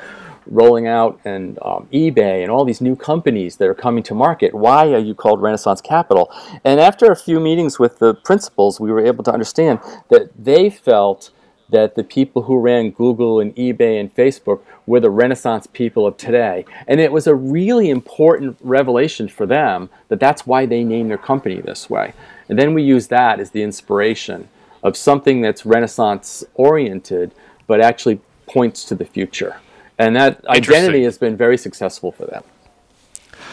rolling 0.46 0.86
out 0.86 1.20
and 1.24 1.58
um, 1.62 1.88
eBay 1.92 2.42
and 2.42 2.50
all 2.50 2.64
these 2.64 2.80
new 2.80 2.96
companies 2.96 3.56
that 3.56 3.68
are 3.68 3.74
coming 3.74 4.02
to 4.04 4.14
market. 4.14 4.54
Why 4.54 4.92
are 4.92 4.98
you 4.98 5.14
called 5.14 5.40
Renaissance 5.40 5.80
Capital? 5.80 6.30
And 6.64 6.80
after 6.80 7.06
a 7.06 7.16
few 7.16 7.40
meetings 7.40 7.78
with 7.78 7.98
the 7.98 8.14
principals, 8.14 8.80
we 8.80 8.90
were 8.92 9.04
able 9.04 9.24
to 9.24 9.32
understand 9.32 9.80
that 10.10 10.30
they 10.38 10.70
felt 10.70 11.30
that 11.70 11.94
the 11.94 12.04
people 12.04 12.42
who 12.42 12.58
ran 12.58 12.90
Google 12.90 13.40
and 13.40 13.54
eBay 13.56 13.98
and 13.98 14.14
Facebook 14.14 14.60
were 14.86 15.00
the 15.00 15.10
Renaissance 15.10 15.66
people 15.66 16.06
of 16.06 16.16
today. 16.16 16.64
And 16.86 17.00
it 17.00 17.10
was 17.10 17.26
a 17.26 17.34
really 17.34 17.90
important 17.90 18.58
revelation 18.60 19.28
for 19.28 19.46
them 19.46 19.88
that 20.08 20.20
that's 20.20 20.46
why 20.46 20.66
they 20.66 20.84
named 20.84 21.10
their 21.10 21.18
company 21.18 21.60
this 21.60 21.88
way. 21.88 22.12
And 22.48 22.58
then 22.58 22.74
we 22.74 22.82
use 22.82 23.08
that 23.08 23.40
as 23.40 23.50
the 23.50 23.62
inspiration 23.62 24.48
of 24.82 24.96
something 24.96 25.40
that's 25.40 25.64
Renaissance 25.64 26.44
oriented, 26.54 27.32
but 27.66 27.80
actually 27.80 28.20
points 28.46 28.84
to 28.84 28.94
the 28.94 29.06
future. 29.06 29.56
And 29.98 30.16
that 30.16 30.44
identity 30.46 31.04
has 31.04 31.18
been 31.18 31.36
very 31.36 31.56
successful 31.56 32.10
for 32.10 32.26
them. 32.26 32.42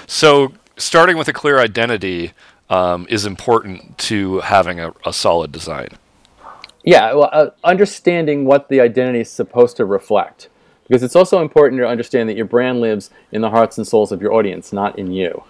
So, 0.08 0.54
starting 0.78 1.18
with 1.18 1.28
a 1.28 1.34
clear 1.34 1.60
identity 1.60 2.34
um, 2.70 3.06
is 3.10 3.26
important 3.26 3.98
to 4.00 4.40
having 4.40 4.80
a, 4.80 4.94
a 5.06 5.14
solid 5.14 5.52
design. 5.52 5.90
Yeah, 6.84 7.14
well, 7.14 7.30
uh, 7.32 7.50
understanding 7.64 8.46
what 8.46 8.70
the 8.70 8.80
identity 8.80 9.20
is 9.20 9.30
supposed 9.30 9.78
to 9.78 9.86
reflect. 9.86 10.50
Because 10.88 11.04
it's 11.04 11.16
also 11.16 11.42
important 11.42 11.80
to 11.80 11.88
understand 11.88 12.28
that 12.28 12.36
your 12.36 12.46
brand 12.46 12.82
lives 12.82 13.12
in 13.32 13.42
the 13.42 13.50
hearts 13.50 13.78
and 13.78 13.88
souls 13.88 14.12
of 14.12 14.22
your 14.22 14.34
audience, 14.34 14.74
not 14.74 14.98
in 15.00 15.12
you. 15.12 15.44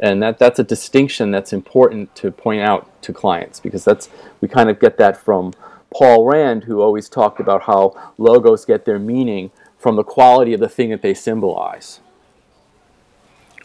And 0.00 0.22
that, 0.22 0.38
that's 0.38 0.58
a 0.58 0.64
distinction 0.64 1.30
that's 1.30 1.52
important 1.52 2.14
to 2.16 2.30
point 2.30 2.62
out 2.62 3.02
to 3.02 3.12
clients 3.12 3.58
because 3.60 3.84
that's 3.84 4.08
we 4.40 4.48
kind 4.48 4.70
of 4.70 4.78
get 4.78 4.96
that 4.98 5.16
from 5.16 5.52
Paul 5.90 6.24
Rand, 6.24 6.64
who 6.64 6.80
always 6.80 7.08
talked 7.08 7.40
about 7.40 7.62
how 7.62 8.12
logos 8.16 8.64
get 8.64 8.84
their 8.84 8.98
meaning 8.98 9.50
from 9.78 9.96
the 9.96 10.04
quality 10.04 10.52
of 10.52 10.60
the 10.60 10.68
thing 10.68 10.90
that 10.90 11.02
they 11.02 11.14
symbolize. 11.14 12.00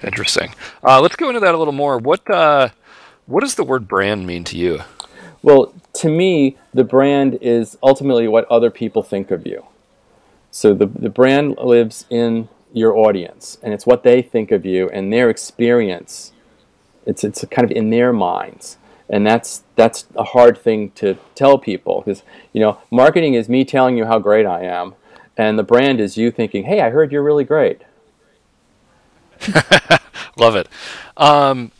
Interesting. 0.03 0.53
Uh, 0.83 1.01
let's 1.01 1.15
go 1.15 1.29
into 1.29 1.39
that 1.39 1.55
a 1.55 1.57
little 1.57 1.73
more. 1.73 1.97
What 1.97 2.29
uh, 2.29 2.69
what 3.25 3.41
does 3.41 3.55
the 3.55 3.63
word 3.63 3.87
brand 3.87 4.27
mean 4.27 4.43
to 4.45 4.57
you? 4.57 4.81
Well, 5.41 5.73
to 5.95 6.09
me, 6.09 6.57
the 6.73 6.83
brand 6.83 7.37
is 7.41 7.77
ultimately 7.83 8.27
what 8.27 8.45
other 8.49 8.69
people 8.69 9.03
think 9.03 9.31
of 9.31 9.45
you. 9.45 9.65
So 10.51 10.73
the, 10.73 10.85
the 10.85 11.09
brand 11.09 11.57
lives 11.57 12.05
in 12.09 12.47
your 12.71 12.95
audience, 12.95 13.57
and 13.61 13.73
it's 13.73 13.85
what 13.85 14.03
they 14.03 14.21
think 14.21 14.51
of 14.51 14.65
you 14.65 14.89
and 14.89 15.11
their 15.11 15.29
experience. 15.29 16.31
It's, 17.05 17.23
it's 17.23 17.43
kind 17.51 17.65
of 17.69 17.71
in 17.71 17.89
their 17.89 18.13
minds. 18.13 18.77
And 19.09 19.27
that's, 19.27 19.63
that's 19.75 20.05
a 20.15 20.23
hard 20.23 20.57
thing 20.57 20.91
to 20.91 21.17
tell 21.35 21.57
people 21.57 22.01
because, 22.01 22.23
you 22.53 22.61
know, 22.61 22.79
marketing 22.89 23.33
is 23.33 23.49
me 23.49 23.65
telling 23.65 23.97
you 23.97 24.05
how 24.05 24.19
great 24.19 24.45
I 24.45 24.63
am, 24.63 24.95
and 25.37 25.57
the 25.57 25.63
brand 25.63 25.99
is 25.99 26.17
you 26.17 26.31
thinking, 26.31 26.63
hey, 26.63 26.81
I 26.81 26.89
heard 26.89 27.11
you're 27.11 27.23
really 27.23 27.43
great. 27.43 27.81
Love 30.37 30.55
it. 30.55 30.67
Um, 31.17 31.71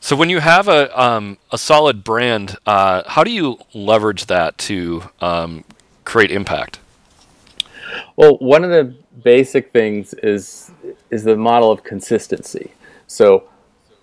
so 0.00 0.16
when 0.16 0.28
you 0.28 0.40
have 0.40 0.68
a 0.68 1.00
um, 1.00 1.38
a 1.50 1.56
solid 1.56 2.04
brand, 2.04 2.56
uh, 2.66 3.02
how 3.06 3.24
do 3.24 3.30
you 3.30 3.58
leverage 3.72 4.26
that 4.26 4.58
to 4.58 5.04
um, 5.20 5.64
create 6.04 6.30
impact? 6.30 6.78
Well, 8.16 8.36
one 8.38 8.64
of 8.64 8.70
the 8.70 8.94
basic 9.22 9.72
things 9.72 10.12
is 10.14 10.70
is 11.10 11.24
the 11.24 11.36
model 11.36 11.70
of 11.70 11.84
consistency. 11.84 12.72
So, 13.06 13.48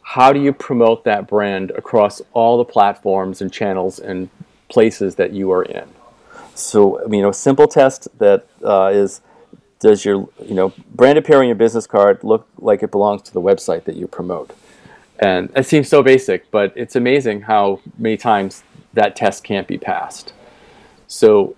how 0.02 0.34
do 0.34 0.42
you 0.42 0.54
promote 0.54 1.04
that 1.04 1.28
brand 1.28 1.72
across 1.72 2.22
all 2.34 2.58
the 2.58 2.66
platforms 2.66 3.42
and 3.42 3.52
channels 3.52 4.00
and 4.00 4.30
places 4.70 5.16
that 5.16 5.34
you 5.34 5.52
are 5.52 5.64
in? 5.64 5.88
So, 6.62 7.06
you 7.12 7.22
know, 7.22 7.30
a 7.30 7.34
simple 7.34 7.68
test 7.68 8.08
that 8.20 8.48
uh, 8.64 8.92
is 8.94 9.22
does 9.80 10.06
your 10.06 10.30
you 10.46 10.54
know 10.54 10.74
brand 10.94 11.18
appear 11.18 11.40
on 11.40 11.48
your 11.48 11.56
business 11.56 11.88
card 11.88 12.24
look 12.24 12.48
like 12.60 12.84
it 12.84 12.92
belongs 12.92 13.24
to 13.24 13.34
the 13.34 13.42
website 13.42 13.84
that 13.86 13.96
you 13.96 14.08
promote? 14.08 14.52
And 15.20 15.52
it 15.56 15.66
seems 15.66 15.88
so 15.88 16.02
basic, 16.02 16.50
but 16.50 16.74
it's 16.76 16.96
amazing 16.96 17.42
how 17.42 17.80
many 17.98 18.18
times 18.18 18.64
that 18.94 19.16
test 19.16 19.44
can't 19.44 19.68
be 19.68 19.78
passed. 19.78 20.34
So, 21.08 21.56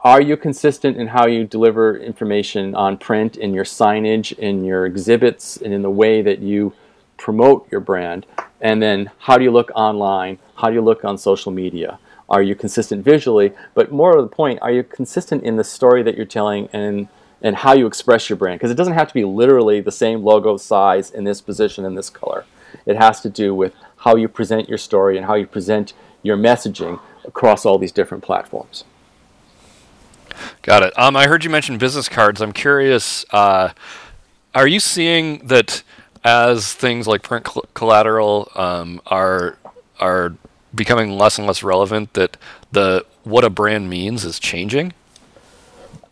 are 0.00 0.20
you 0.20 0.36
consistent 0.36 0.96
in 0.96 1.08
how 1.08 1.26
you 1.26 1.44
deliver 1.44 1.96
information 1.96 2.74
on 2.74 2.98
print, 2.98 3.36
in 3.36 3.54
your 3.54 3.64
signage, 3.64 4.36
in 4.38 4.64
your 4.64 4.84
exhibits, 4.84 5.56
and 5.56 5.72
in 5.72 5.82
the 5.82 5.90
way 5.90 6.22
that 6.22 6.40
you 6.40 6.74
promote 7.16 7.70
your 7.70 7.80
brand? 7.80 8.26
And 8.60 8.82
then, 8.82 9.10
how 9.18 9.38
do 9.38 9.44
you 9.44 9.50
look 9.50 9.70
online? 9.74 10.38
How 10.56 10.68
do 10.68 10.74
you 10.74 10.82
look 10.82 11.04
on 11.04 11.18
social 11.18 11.52
media? 11.52 11.98
Are 12.28 12.42
you 12.42 12.54
consistent 12.54 13.04
visually? 13.04 13.52
But 13.74 13.92
more 13.92 14.16
to 14.16 14.22
the 14.22 14.28
point, 14.28 14.58
are 14.62 14.72
you 14.72 14.82
consistent 14.82 15.42
in 15.42 15.56
the 15.56 15.64
story 15.64 16.02
that 16.02 16.16
you're 16.16 16.26
telling 16.26 16.68
and 16.72 17.08
and 17.42 17.56
how 17.56 17.74
you 17.74 17.86
express 17.86 18.30
your 18.30 18.36
brand? 18.36 18.58
Because 18.58 18.70
it 18.70 18.76
doesn't 18.76 18.94
have 18.94 19.08
to 19.08 19.14
be 19.14 19.24
literally 19.24 19.80
the 19.80 19.92
same 19.92 20.22
logo 20.22 20.56
size 20.56 21.10
in 21.10 21.24
this 21.24 21.40
position 21.40 21.84
in 21.84 21.94
this 21.94 22.08
color. 22.08 22.46
It 22.86 22.96
has 22.96 23.20
to 23.20 23.28
do 23.28 23.54
with 23.54 23.74
how 23.98 24.16
you 24.16 24.28
present 24.28 24.68
your 24.68 24.78
story 24.78 25.16
and 25.16 25.26
how 25.26 25.34
you 25.34 25.46
present 25.46 25.92
your 26.22 26.36
messaging 26.36 27.00
across 27.24 27.66
all 27.66 27.78
these 27.78 27.92
different 27.92 28.24
platforms. 28.24 28.84
Got 30.62 30.82
it. 30.82 30.98
Um, 30.98 31.16
I 31.16 31.26
heard 31.26 31.44
you 31.44 31.50
mention 31.50 31.78
business 31.78 32.08
cards. 32.08 32.40
I'm 32.40 32.52
curious. 32.52 33.24
Uh, 33.30 33.70
are 34.54 34.66
you 34.66 34.80
seeing 34.80 35.46
that 35.46 35.82
as 36.24 36.72
things 36.72 37.06
like 37.06 37.22
print 37.22 37.46
cl- 37.46 37.66
collateral 37.74 38.50
um, 38.54 39.00
are 39.06 39.58
are 40.00 40.34
becoming 40.74 41.10
less 41.10 41.38
and 41.38 41.46
less 41.46 41.62
relevant, 41.62 42.14
that 42.14 42.36
the 42.72 43.04
what 43.24 43.44
a 43.44 43.50
brand 43.50 43.88
means 43.88 44.24
is 44.24 44.38
changing? 44.38 44.92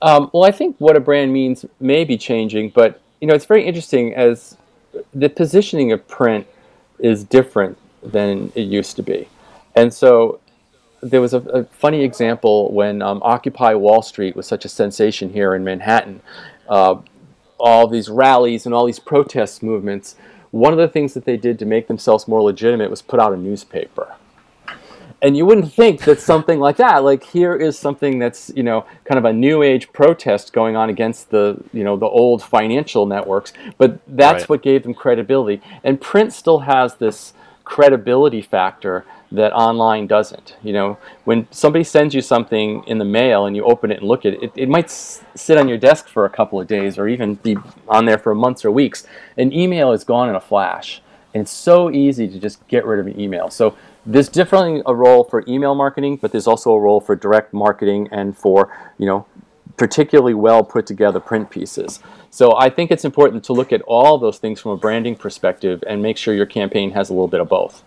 Um, 0.00 0.30
well, 0.32 0.44
I 0.44 0.50
think 0.50 0.76
what 0.78 0.96
a 0.96 1.00
brand 1.00 1.32
means 1.32 1.64
may 1.78 2.04
be 2.04 2.16
changing, 2.18 2.70
but 2.70 3.00
you 3.20 3.28
know, 3.28 3.34
it's 3.34 3.44
very 3.44 3.64
interesting 3.64 4.14
as 4.14 4.56
the 5.14 5.28
positioning 5.28 5.92
of 5.92 6.06
print 6.08 6.46
is 6.98 7.24
different 7.24 7.78
than 8.02 8.52
it 8.54 8.62
used 8.62 8.96
to 8.96 9.02
be. 9.02 9.28
And 9.76 9.94
so 9.94 10.40
there 11.02 11.20
was 11.20 11.34
a, 11.34 11.38
a 11.38 11.64
funny 11.64 12.02
example 12.02 12.72
when 12.72 13.00
um, 13.00 13.20
Occupy 13.22 13.74
Wall 13.74 14.02
Street 14.02 14.34
was 14.34 14.46
such 14.46 14.64
a 14.64 14.68
sensation 14.68 15.32
here 15.32 15.54
in 15.54 15.64
Manhattan. 15.64 16.20
Uh, 16.68 16.96
all 17.58 17.86
these 17.86 18.08
rallies 18.08 18.66
and 18.66 18.74
all 18.74 18.84
these 18.84 18.98
protest 18.98 19.62
movements. 19.62 20.16
One 20.50 20.72
of 20.72 20.78
the 20.78 20.88
things 20.88 21.14
that 21.14 21.24
they 21.24 21.36
did 21.36 21.58
to 21.60 21.64
make 21.64 21.86
themselves 21.86 22.26
more 22.26 22.42
legitimate 22.42 22.90
was 22.90 23.02
put 23.02 23.20
out 23.20 23.32
a 23.32 23.36
newspaper 23.36 24.16
and 25.22 25.36
you 25.36 25.46
wouldn't 25.46 25.72
think 25.72 26.02
that 26.02 26.20
something 26.20 26.58
like 26.58 26.76
that 26.76 27.04
like 27.04 27.22
here 27.22 27.54
is 27.54 27.78
something 27.78 28.18
that's 28.18 28.50
you 28.56 28.62
know 28.62 28.84
kind 29.04 29.18
of 29.18 29.24
a 29.24 29.32
new 29.32 29.62
age 29.62 29.92
protest 29.92 30.52
going 30.52 30.76
on 30.76 30.90
against 30.90 31.30
the 31.30 31.56
you 31.72 31.84
know 31.84 31.96
the 31.96 32.06
old 32.06 32.42
financial 32.42 33.06
networks 33.06 33.52
but 33.78 33.98
that's 34.08 34.42
right. 34.42 34.48
what 34.48 34.62
gave 34.62 34.82
them 34.82 34.94
credibility. 34.94 35.60
And 35.84 36.00
print 36.00 36.32
still 36.32 36.60
has 36.60 36.94
this 36.96 37.34
credibility 37.64 38.42
factor 38.42 39.04
that 39.30 39.52
online 39.52 40.06
doesn't. 40.06 40.56
You 40.62 40.72
know 40.72 40.98
when 41.24 41.46
somebody 41.50 41.84
sends 41.84 42.14
you 42.14 42.20
something 42.20 42.84
in 42.86 42.98
the 42.98 43.04
mail 43.04 43.46
and 43.46 43.56
you 43.56 43.64
open 43.64 43.90
it 43.90 43.98
and 44.00 44.08
look 44.08 44.26
at 44.26 44.34
it 44.34 44.42
it, 44.42 44.52
it 44.56 44.68
might 44.68 44.86
s- 44.86 45.22
sit 45.34 45.58
on 45.58 45.68
your 45.68 45.78
desk 45.78 46.08
for 46.08 46.24
a 46.24 46.30
couple 46.30 46.60
of 46.60 46.66
days 46.66 46.98
or 46.98 47.08
even 47.08 47.36
be 47.36 47.56
on 47.88 48.04
there 48.04 48.18
for 48.18 48.34
months 48.34 48.64
or 48.64 48.70
weeks. 48.70 49.06
An 49.36 49.52
email 49.52 49.92
is 49.92 50.04
gone 50.04 50.28
in 50.28 50.34
a 50.34 50.40
flash. 50.40 51.00
And 51.34 51.40
it's 51.40 51.50
so 51.50 51.90
easy 51.90 52.28
to 52.28 52.38
just 52.38 52.66
get 52.68 52.84
rid 52.84 53.00
of 53.00 53.06
an 53.06 53.18
email. 53.18 53.48
So 53.48 53.74
there's 54.04 54.28
definitely 54.28 54.82
a 54.86 54.94
role 54.94 55.24
for 55.24 55.44
email 55.46 55.74
marketing, 55.74 56.16
but 56.16 56.32
there's 56.32 56.46
also 56.46 56.72
a 56.72 56.80
role 56.80 57.00
for 57.00 57.14
direct 57.14 57.52
marketing 57.52 58.08
and 58.10 58.36
for 58.36 58.72
you 58.98 59.06
know 59.06 59.26
particularly 59.76 60.34
well 60.34 60.62
put 60.62 60.86
together 60.86 61.20
print 61.20 61.50
pieces. 61.50 62.00
So 62.30 62.56
I 62.56 62.70
think 62.70 62.90
it's 62.90 63.04
important 63.04 63.44
to 63.44 63.52
look 63.52 63.72
at 63.72 63.82
all 63.82 64.18
those 64.18 64.38
things 64.38 64.60
from 64.60 64.72
a 64.72 64.76
branding 64.76 65.16
perspective 65.16 65.82
and 65.86 66.02
make 66.02 66.16
sure 66.16 66.34
your 66.34 66.46
campaign 66.46 66.92
has 66.92 67.10
a 67.10 67.12
little 67.12 67.28
bit 67.28 67.40
of 67.40 67.48
both. 67.48 67.82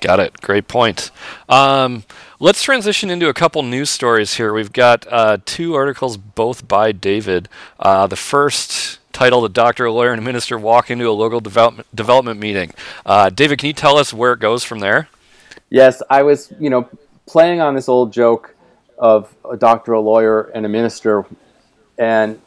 Got 0.00 0.20
it. 0.20 0.40
Great 0.40 0.68
point. 0.68 1.10
Um, 1.48 2.04
let's 2.38 2.62
transition 2.62 3.10
into 3.10 3.28
a 3.28 3.34
couple 3.34 3.62
news 3.64 3.90
stories 3.90 4.34
here. 4.34 4.52
We've 4.52 4.72
got 4.72 5.06
uh, 5.10 5.38
two 5.44 5.74
articles, 5.74 6.16
both 6.16 6.68
by 6.68 6.92
David. 6.92 7.48
Uh, 7.80 8.06
the 8.06 8.16
first 8.16 9.00
titled 9.18 9.44
"A 9.44 9.48
Doctor, 9.48 9.86
a 9.86 9.92
Lawyer, 9.92 10.12
and 10.12 10.20
a 10.20 10.24
Minister 10.24 10.56
Walk 10.56 10.92
into 10.92 11.08
a 11.08 11.10
Local 11.10 11.40
Development 11.40 11.88
Development 11.92 12.38
Meeting." 12.38 12.72
Uh, 13.04 13.30
David, 13.30 13.58
can 13.58 13.66
you 13.66 13.72
tell 13.72 13.96
us 13.96 14.14
where 14.14 14.32
it 14.32 14.38
goes 14.38 14.62
from 14.62 14.78
there? 14.78 15.08
Yes, 15.70 16.00
I 16.08 16.22
was, 16.22 16.52
you 16.60 16.70
know, 16.70 16.88
playing 17.26 17.60
on 17.60 17.74
this 17.74 17.88
old 17.88 18.12
joke 18.12 18.54
of 18.96 19.34
a 19.50 19.56
doctor, 19.56 19.92
a 19.92 20.00
lawyer, 20.00 20.42
and 20.54 20.64
a 20.64 20.68
minister, 20.68 21.26
and 21.98 22.40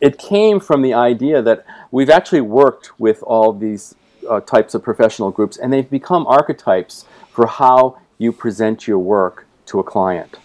it 0.00 0.16
came 0.16 0.58
from 0.58 0.80
the 0.80 0.94
idea 0.94 1.42
that 1.42 1.66
we've 1.90 2.08
actually 2.08 2.40
worked 2.40 2.98
with 2.98 3.22
all 3.22 3.52
these 3.52 3.94
uh, 4.26 4.40
types 4.40 4.74
of 4.74 4.82
professional 4.82 5.30
groups, 5.30 5.58
and 5.58 5.70
they've 5.70 5.90
become 5.90 6.26
archetypes 6.26 7.04
for 7.30 7.46
how 7.46 7.98
you 8.16 8.32
present 8.32 8.86
your 8.88 8.98
work 8.98 9.46
to 9.66 9.80
a 9.80 9.84
client. 9.84 10.38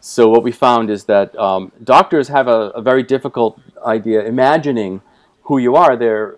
So 0.00 0.28
what 0.28 0.44
we 0.44 0.52
found 0.52 0.90
is 0.90 1.04
that 1.04 1.36
um, 1.36 1.72
doctors 1.82 2.28
have 2.28 2.46
a, 2.46 2.70
a, 2.70 2.80
very 2.80 3.02
difficult 3.02 3.60
idea 3.84 4.22
imagining 4.24 5.02
who 5.48 5.58
you 5.58 5.74
are. 5.74 5.96
They're 5.96 6.36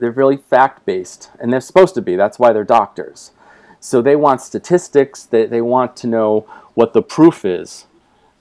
they're 0.00 0.10
really 0.10 0.36
fact 0.36 0.86
based, 0.86 1.30
and 1.38 1.52
they're 1.52 1.60
supposed 1.60 1.94
to 1.94 2.02
be. 2.02 2.16
That's 2.16 2.38
why 2.38 2.52
they're 2.52 2.64
doctors. 2.64 3.32
So 3.78 4.00
they 4.00 4.16
want 4.16 4.40
statistics. 4.40 5.24
They, 5.24 5.46
they 5.46 5.60
want 5.60 5.96
to 5.98 6.06
know 6.06 6.46
what 6.74 6.92
the 6.92 7.02
proof 7.02 7.44
is, 7.44 7.86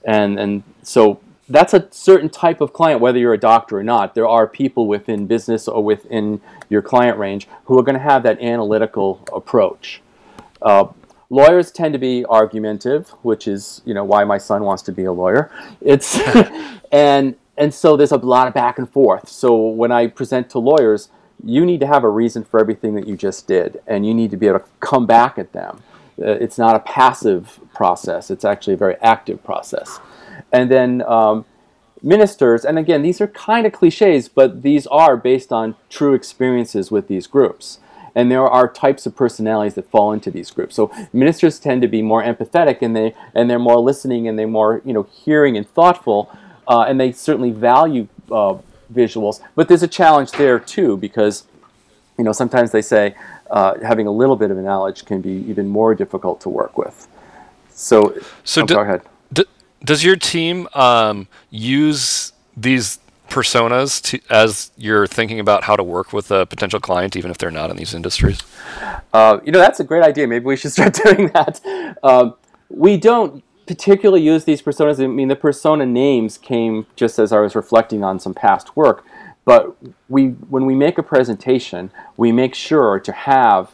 and 0.06 0.40
and 0.40 0.64
so 0.84 1.20
that's 1.50 1.74
a 1.74 1.88
certain 1.92 2.30
type 2.30 2.62
of 2.62 2.72
client, 2.72 3.02
whether 3.02 3.20
you're 3.20 3.34
a 3.34 3.40
doctor 3.40 3.78
or 3.78 3.84
not. 3.84 4.16
There 4.16 4.28
are 4.28 4.48
people 4.48 4.88
within 4.88 5.28
business 5.28 5.68
or 5.68 5.84
within 5.84 6.40
your 6.70 6.82
client 6.82 7.18
range 7.18 7.48
who 7.66 7.78
are 7.78 7.84
going 7.84 7.98
to 7.98 8.02
have 8.02 8.24
that 8.24 8.40
analytical 8.40 9.28
approach. 9.34 10.02
Uh, 10.62 10.86
lawyers 11.30 11.72
tend 11.72 11.94
to 11.94 12.00
be 12.00 12.26
argumentative, 12.26 13.10
which 13.24 13.48
is 13.48 13.82
you 13.86 13.94
know 13.94 14.04
why 14.04 14.24
my 14.24 14.38
son 14.38 14.64
wants 14.64 14.84
to 14.84 14.92
be 14.92 15.06
a 15.06 15.12
lawyer. 15.12 15.52
It's 15.82 16.20
and 16.92 17.36
and 17.62 17.72
so 17.72 17.96
there's 17.96 18.12
a 18.12 18.18
lot 18.18 18.48
of 18.48 18.56
back 18.56 18.80
and 18.80 18.90
forth. 18.90 19.30
So 19.30 19.56
when 19.56 19.92
I 19.92 20.08
present 20.08 20.50
to 20.50 20.58
lawyers, 20.58 21.10
you 21.46 21.64
need 21.64 21.80
to 21.82 21.88
have 21.88 22.04
a 22.04 22.10
reason 22.10 22.44
for 22.44 22.60
everything 22.60 22.96
that 22.96 23.06
you 23.08 23.16
just 23.16 23.46
did, 23.46 23.80
and 23.86 24.04
you 24.04 24.16
need 24.16 24.32
to 24.32 24.38
be 24.38 24.48
able 24.48 24.62
to 24.62 24.66
come 24.80 25.06
back 25.06 25.38
at 25.38 25.54
them. 25.54 25.84
Uh, 26.20 26.32
it's 26.32 26.58
not 26.58 26.76
a 26.76 26.80
passive 26.80 27.60
process; 27.72 28.32
it's 28.32 28.44
actually 28.44 28.74
a 28.74 28.78
very 28.78 28.96
active 29.04 29.44
process. 29.44 30.00
And 30.52 30.72
then 30.72 31.04
um, 31.04 31.46
ministers, 32.02 32.66
and 32.66 32.80
again, 32.80 33.04
these 33.04 33.22
are 33.22 33.28
kind 33.28 33.68
of 33.68 33.74
cliches, 33.74 34.28
but 34.28 34.64
these 34.64 34.88
are 34.88 35.16
based 35.16 35.54
on 35.54 35.76
true 35.88 36.16
experiences 36.16 36.90
with 36.90 37.08
these 37.08 37.28
groups. 37.28 37.78
And 38.16 38.32
there 38.32 38.48
are 38.48 38.68
types 38.68 39.06
of 39.06 39.16
personalities 39.16 39.76
that 39.76 39.90
fall 39.90 40.12
into 40.12 40.32
these 40.32 40.50
groups. 40.50 40.76
So 40.76 40.92
ministers 41.14 41.60
tend 41.60 41.84
to 41.84 41.88
be 41.88 42.02
more 42.02 42.24
empathetic, 42.24 42.82
and 42.82 42.96
they 42.96 43.14
and 43.36 43.52
they're 43.52 43.60
more 43.60 43.80
listening, 43.80 44.28
and 44.28 44.40
they're 44.40 44.48
more 44.48 44.82
you 44.84 44.94
know 44.94 45.04
hearing 45.04 45.56
and 45.58 45.70
thoughtful, 45.70 46.28
uh, 46.68 46.82
and 46.82 47.00
they 47.00 47.12
certainly 47.12 47.52
value 47.52 48.08
uh, 48.32 48.58
visuals. 48.94 49.42
But 49.56 49.68
there's 49.68 49.84
a 49.84 49.88
challenge 49.88 50.32
there 50.32 50.60
too, 50.60 50.98
because 50.98 51.46
you 52.18 52.24
know 52.24 52.32
sometimes 52.32 52.72
they 52.72 52.82
say 52.82 53.16
uh, 53.50 53.76
having 53.84 54.08
a 54.08 54.12
little 54.12 54.36
bit 54.36 54.52
of 54.52 54.58
a 54.58 54.62
knowledge 54.62 55.06
can 55.06 55.22
be 55.22 55.32
even 55.50 55.68
more 55.68 55.96
difficult 55.96 56.42
to 56.42 56.50
work 56.50 56.78
with. 56.78 57.08
So, 57.70 58.16
so 58.44 58.62
oh, 58.62 58.66
do, 58.66 58.74
go 58.76 58.82
ahead 58.82 59.02
does 59.84 60.04
your 60.04 60.16
team 60.16 60.68
um, 60.74 61.28
use 61.50 62.34
these 62.56 63.00
personas 63.30 64.02
to, 64.02 64.20
as 64.30 64.72
you're 64.78 65.08
thinking 65.08 65.40
about 65.40 65.64
how 65.64 65.76
to 65.76 65.84
work 65.84 66.14
with 66.14 66.32
a 66.32 66.46
potential 66.46 66.80
client, 66.80 67.16
even 67.16 67.32
if 67.32 67.38
they're 67.38 67.52
not 67.52 67.70
in 67.70 67.78
these 67.78 67.94
industries? 67.94 68.44
Uh, 69.14 69.40
you 69.44 69.52
know, 69.52 69.60
that's 69.60 69.80
a 69.80 69.84
great 69.84 70.04
idea. 70.04 70.28
Maybe 70.28 70.46
we 70.46 70.58
should 70.58 70.72
start 70.72 70.94
doing 71.06 71.28
that. 71.30 71.62
Um, 72.04 72.36
we 72.70 72.98
don't 72.98 73.44
particularly 73.66 74.22
use 74.22 74.46
these 74.46 74.62
personas. 74.62 75.04
I 75.04 75.08
mean, 75.08 75.28
the 75.28 75.36
persona 75.36 75.86
names 75.86 76.38
came 76.38 76.86
just 76.96 77.20
as 77.20 77.32
I 77.32 77.40
was 77.40 77.56
reflecting 77.56 78.04
on 78.04 78.20
some 78.20 78.34
past 78.34 78.76
work. 78.76 79.06
But 79.46 79.76
we, 80.08 80.28
when 80.28 80.66
we 80.66 80.76
make 80.76 80.98
a 80.98 81.04
presentation, 81.04 81.92
we 82.16 82.32
make 82.32 82.54
sure 82.54 83.00
to 83.00 83.12
have 83.12 83.74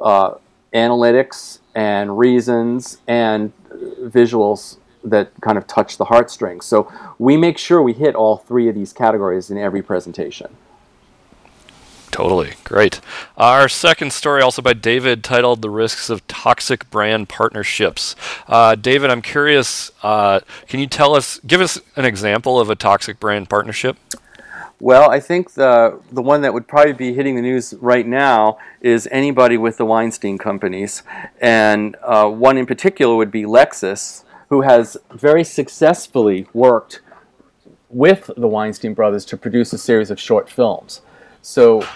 uh, 0.00 0.34
analytics 0.72 1.58
and 1.74 2.18
reasons 2.18 2.98
and 3.06 3.52
visuals 4.00 4.78
that 5.02 5.32
kind 5.40 5.56
of 5.56 5.66
touch 5.66 5.96
the 5.96 6.04
heartstrings. 6.06 6.66
So 6.66 6.92
we 7.18 7.36
make 7.36 7.58
sure 7.58 7.82
we 7.82 7.94
hit 7.94 8.14
all 8.14 8.36
three 8.36 8.68
of 8.68 8.74
these 8.74 8.92
categories 8.92 9.50
in 9.50 9.58
every 9.58 9.82
presentation. 9.82 10.56
Totally. 12.10 12.54
Great. 12.64 13.00
Our 13.36 13.68
second 13.68 14.12
story, 14.12 14.42
also 14.42 14.62
by 14.62 14.72
David, 14.72 15.22
titled 15.22 15.62
The 15.62 15.70
Risks 15.70 16.10
of 16.10 16.26
Toxic 16.26 16.90
Brand 16.90 17.28
Partnerships. 17.28 18.16
Uh, 18.48 18.74
David, 18.74 19.10
I'm 19.10 19.22
curious, 19.22 19.92
uh, 20.02 20.40
can 20.66 20.80
you 20.80 20.86
tell 20.86 21.14
us, 21.14 21.38
give 21.46 21.60
us 21.60 21.80
an 21.96 22.04
example 22.04 22.58
of 22.58 22.68
a 22.68 22.74
toxic 22.74 23.20
brand 23.20 23.48
partnership? 23.48 23.96
Well, 24.80 25.10
I 25.10 25.20
think 25.20 25.52
the 25.52 26.00
the 26.10 26.22
one 26.22 26.40
that 26.40 26.54
would 26.54 26.66
probably 26.66 26.94
be 26.94 27.12
hitting 27.12 27.36
the 27.36 27.42
news 27.42 27.74
right 27.80 28.06
now 28.06 28.56
is 28.80 29.06
anybody 29.12 29.58
with 29.58 29.76
the 29.76 29.84
Weinstein 29.84 30.38
companies, 30.38 31.02
and 31.38 31.96
uh, 32.02 32.30
one 32.30 32.56
in 32.56 32.64
particular 32.64 33.14
would 33.14 33.30
be 33.30 33.42
Lexus, 33.42 34.24
who 34.48 34.62
has 34.62 34.96
very 35.12 35.44
successfully 35.44 36.46
worked 36.54 37.02
with 37.90 38.30
the 38.38 38.48
Weinstein 38.48 38.94
brothers 38.94 39.26
to 39.26 39.36
produce 39.36 39.74
a 39.74 39.78
series 39.78 40.10
of 40.10 40.18
short 40.18 40.48
films. 40.48 41.02
So 41.42 41.86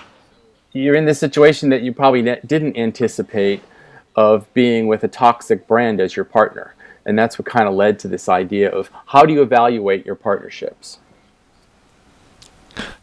you're 0.73 0.97
in 0.97 1.05
this 1.05 1.19
situation 1.19 1.69
that 1.71 1.83
you 1.83 1.93
probably 1.93 2.23
didn't 2.23 2.77
anticipate 2.77 3.63
of 4.17 4.53
being 4.55 4.87
with 4.87 5.05
a 5.05 5.09
toxic 5.09 5.67
brand 5.67 6.01
as 6.01 6.17
your 6.17 6.25
partner. 6.25 6.75
And 7.07 7.19
that's 7.19 7.39
what 7.39 7.47
kind 7.47 7.69
of 7.69 7.75
led 7.75 7.99
to 8.01 8.09
this 8.09 8.29
idea 8.29 8.71
of 8.71 8.91
how 9.07 9.25
do 9.25 9.33
you 9.33 9.43
evaluate 9.43 10.07
your 10.07 10.15
partnerships? 10.15 10.99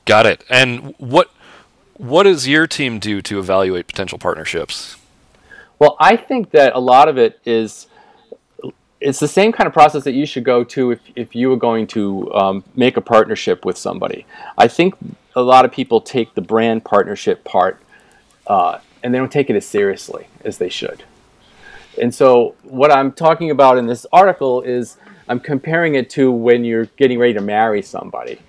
Got 0.06 0.25
it. 0.25 0.43
And 0.49 0.95
what 0.97 1.30
what 1.93 2.23
does 2.23 2.47
your 2.47 2.65
team 2.65 2.97
do 2.97 3.21
to 3.21 3.38
evaluate 3.38 3.86
potential 3.86 4.17
partnerships? 4.17 4.97
Well, 5.77 5.95
I 5.99 6.15
think 6.15 6.49
that 6.51 6.73
a 6.75 6.80
lot 6.80 7.08
of 7.08 7.17
it 7.17 7.39
is 7.45 7.88
it's 9.02 9.20
the 9.20 9.28
same 9.28 9.52
kind 9.52 9.68
of 9.68 9.74
process 9.74 10.04
that 10.04 10.14
you 10.14 10.26
should 10.26 10.44
go 10.44 10.64
to 10.64 10.92
if, 10.92 11.00
if 11.16 11.36
you 11.36 11.50
were 11.50 11.58
going 11.58 11.88
to 11.88 12.32
um, 12.34 12.64
make 12.76 12.98
a 12.98 13.02
partnership 13.02 13.66
with 13.66 13.78
somebody. 13.78 14.26
I 14.58 14.68
think 14.68 14.96
a 15.36 15.42
lot 15.42 15.66
of 15.66 15.72
people 15.72 16.00
take 16.02 16.36
the 16.36 16.42
brand 16.42 16.86
partnership 16.86 17.44
part 17.44 17.82
uh, 18.46 18.80
and 19.04 19.14
they 19.14 19.18
don't 19.18 19.32
take 19.32 19.50
it 19.50 19.56
as 19.56 19.66
seriously 19.66 20.28
as 20.46 20.60
they 20.60 20.70
should. 20.70 21.04
And 22.00 22.14
so, 22.14 22.56
what 22.64 22.92
I'm 22.92 23.12
talking 23.12 23.52
about 23.52 23.78
in 23.78 23.88
this 23.88 24.06
article 24.14 24.62
is 24.62 24.98
I'm 25.28 25.40
comparing 25.40 25.96
it 25.96 26.10
to 26.12 26.32
when 26.32 26.64
you're 26.64 26.86
getting 26.86 27.20
ready 27.20 27.34
to 27.34 27.42
marry 27.42 27.82
somebody. 27.82 28.40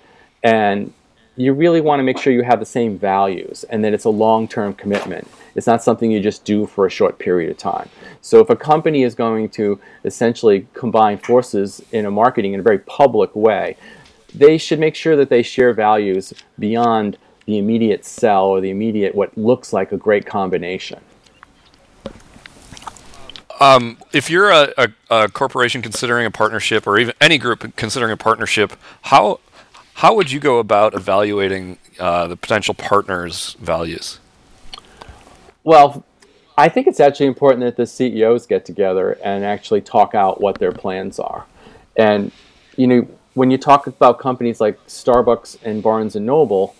And 0.43 0.93
you 1.35 1.53
really 1.53 1.81
want 1.81 1.99
to 1.99 2.03
make 2.03 2.17
sure 2.17 2.31
you 2.31 2.43
have 2.43 2.59
the 2.59 2.65
same 2.65 2.97
values 2.97 3.63
and 3.65 3.83
that 3.83 3.93
it's 3.93 4.05
a 4.05 4.09
long 4.09 4.47
term 4.47 4.73
commitment. 4.73 5.27
It's 5.55 5.67
not 5.67 5.83
something 5.83 6.11
you 6.11 6.19
just 6.19 6.45
do 6.45 6.65
for 6.65 6.85
a 6.85 6.89
short 6.89 7.19
period 7.19 7.51
of 7.51 7.57
time. 7.57 7.89
So 8.21 8.39
if 8.39 8.49
a 8.49 8.55
company 8.55 9.03
is 9.03 9.15
going 9.15 9.49
to 9.49 9.79
essentially 10.03 10.67
combine 10.73 11.17
forces 11.17 11.81
in 11.91 12.05
a 12.05 12.11
marketing 12.11 12.53
in 12.53 12.59
a 12.59 12.63
very 12.63 12.79
public 12.79 13.35
way, 13.35 13.77
they 14.33 14.57
should 14.57 14.79
make 14.79 14.95
sure 14.95 15.15
that 15.15 15.29
they 15.29 15.43
share 15.43 15.73
values 15.73 16.33
beyond 16.57 17.17
the 17.45 17.57
immediate 17.57 18.05
sell 18.05 18.45
or 18.45 18.61
the 18.61 18.69
immediate 18.69 19.13
what 19.13 19.37
looks 19.37 19.73
like 19.73 19.91
a 19.91 19.97
great 19.97 20.25
combination. 20.25 20.99
Um, 23.59 23.97
if 24.11 24.29
you're 24.29 24.49
a, 24.49 24.73
a, 24.77 24.89
a, 25.09 25.29
corporation 25.29 25.81
considering 25.81 26.25
a 26.25 26.31
partnership, 26.31 26.85
or 26.85 26.97
even 26.97 27.13
any 27.21 27.37
group 27.37 27.75
considering 27.75 28.11
a 28.11 28.17
partnership, 28.17 28.73
how 29.03 29.39
how 29.95 30.15
would 30.15 30.31
you 30.31 30.39
go 30.39 30.59
about 30.59 30.93
evaluating 30.93 31.77
uh, 31.99 32.27
the 32.27 32.35
potential 32.35 32.73
partner's 32.73 33.53
values? 33.59 34.19
Well, 35.63 36.03
I 36.57 36.69
think 36.69 36.87
it's 36.87 36.99
actually 36.99 37.27
important 37.27 37.61
that 37.61 37.77
the 37.77 37.87
CEOs 37.87 38.45
get 38.45 38.65
together 38.65 39.17
and 39.23 39.43
actually 39.43 39.81
talk 39.81 40.13
out 40.13 40.41
what 40.41 40.59
their 40.59 40.71
plans 40.71 41.19
are. 41.19 41.45
And 41.95 42.31
you 42.75 42.87
know, 42.87 43.07
when 43.33 43.51
you 43.51 43.57
talk 43.57 43.87
about 43.87 44.19
companies 44.19 44.61
like 44.61 44.83
Starbucks 44.87 45.57
and 45.63 45.81
Barnes 45.81 46.15
and 46.15 46.25
Noble, 46.25 46.75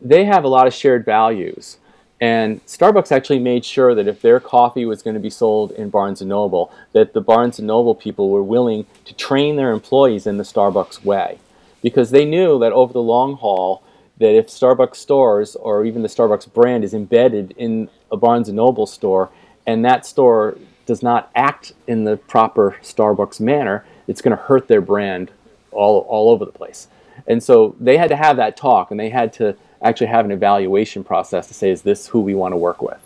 they 0.00 0.24
have 0.24 0.44
a 0.44 0.48
lot 0.48 0.66
of 0.66 0.74
shared 0.74 1.04
values. 1.04 1.78
And 2.20 2.64
Starbucks 2.64 3.12
actually 3.12 3.40
made 3.40 3.64
sure 3.64 3.94
that 3.94 4.08
if 4.08 4.22
their 4.22 4.40
coffee 4.40 4.86
was 4.86 5.02
going 5.02 5.14
to 5.14 5.20
be 5.20 5.30
sold 5.30 5.72
in 5.72 5.90
Barnes 5.90 6.22
and 6.22 6.30
Noble, 6.30 6.72
that 6.92 7.12
the 7.12 7.20
Barnes 7.20 7.58
and 7.58 7.66
Noble 7.66 7.94
people 7.94 8.30
were 8.30 8.42
willing 8.42 8.86
to 9.04 9.14
train 9.14 9.56
their 9.56 9.70
employees 9.70 10.26
in 10.26 10.38
the 10.38 10.44
Starbucks 10.44 11.04
way, 11.04 11.38
because 11.86 12.10
they 12.10 12.24
knew 12.24 12.58
that 12.58 12.72
over 12.72 12.92
the 12.92 13.00
long 13.00 13.36
haul, 13.36 13.80
that 14.18 14.34
if 14.34 14.48
Starbucks 14.48 14.96
stores 14.96 15.54
or 15.54 15.84
even 15.84 16.02
the 16.02 16.08
Starbucks 16.08 16.52
brand 16.52 16.82
is 16.82 16.92
embedded 16.92 17.54
in 17.56 17.88
a 18.10 18.16
Barnes 18.16 18.48
and 18.48 18.56
Noble 18.56 18.86
store, 18.86 19.30
and 19.68 19.84
that 19.84 20.04
store 20.04 20.58
does 20.86 21.00
not 21.00 21.30
act 21.36 21.74
in 21.86 22.02
the 22.02 22.16
proper 22.16 22.76
Starbucks 22.82 23.38
manner, 23.38 23.86
it's 24.08 24.20
going 24.20 24.36
to 24.36 24.42
hurt 24.42 24.66
their 24.66 24.80
brand 24.80 25.30
all 25.70 26.00
all 26.08 26.30
over 26.30 26.44
the 26.44 26.50
place. 26.50 26.88
And 27.28 27.40
so 27.40 27.76
they 27.78 27.96
had 27.96 28.08
to 28.08 28.16
have 28.16 28.36
that 28.38 28.56
talk, 28.56 28.90
and 28.90 28.98
they 28.98 29.10
had 29.10 29.32
to 29.34 29.56
actually 29.80 30.08
have 30.08 30.24
an 30.24 30.32
evaluation 30.32 31.04
process 31.04 31.46
to 31.46 31.54
say, 31.54 31.70
is 31.70 31.82
this 31.82 32.08
who 32.08 32.20
we 32.20 32.34
want 32.34 32.50
to 32.50 32.56
work 32.56 32.82
with? 32.82 33.00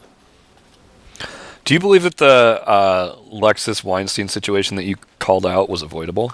Do 1.67 1.75
you 1.75 1.81
believe 1.81 2.05
that 2.05 2.17
the 2.17 2.63
uh, 2.67 3.17
Lexus 3.31 3.85
Weinstein 3.85 4.29
situation 4.29 4.79
that 4.79 4.85
you 4.85 4.97
called 5.19 5.45
out 5.45 5.69
was 5.69 5.83
avoidable? 5.83 6.33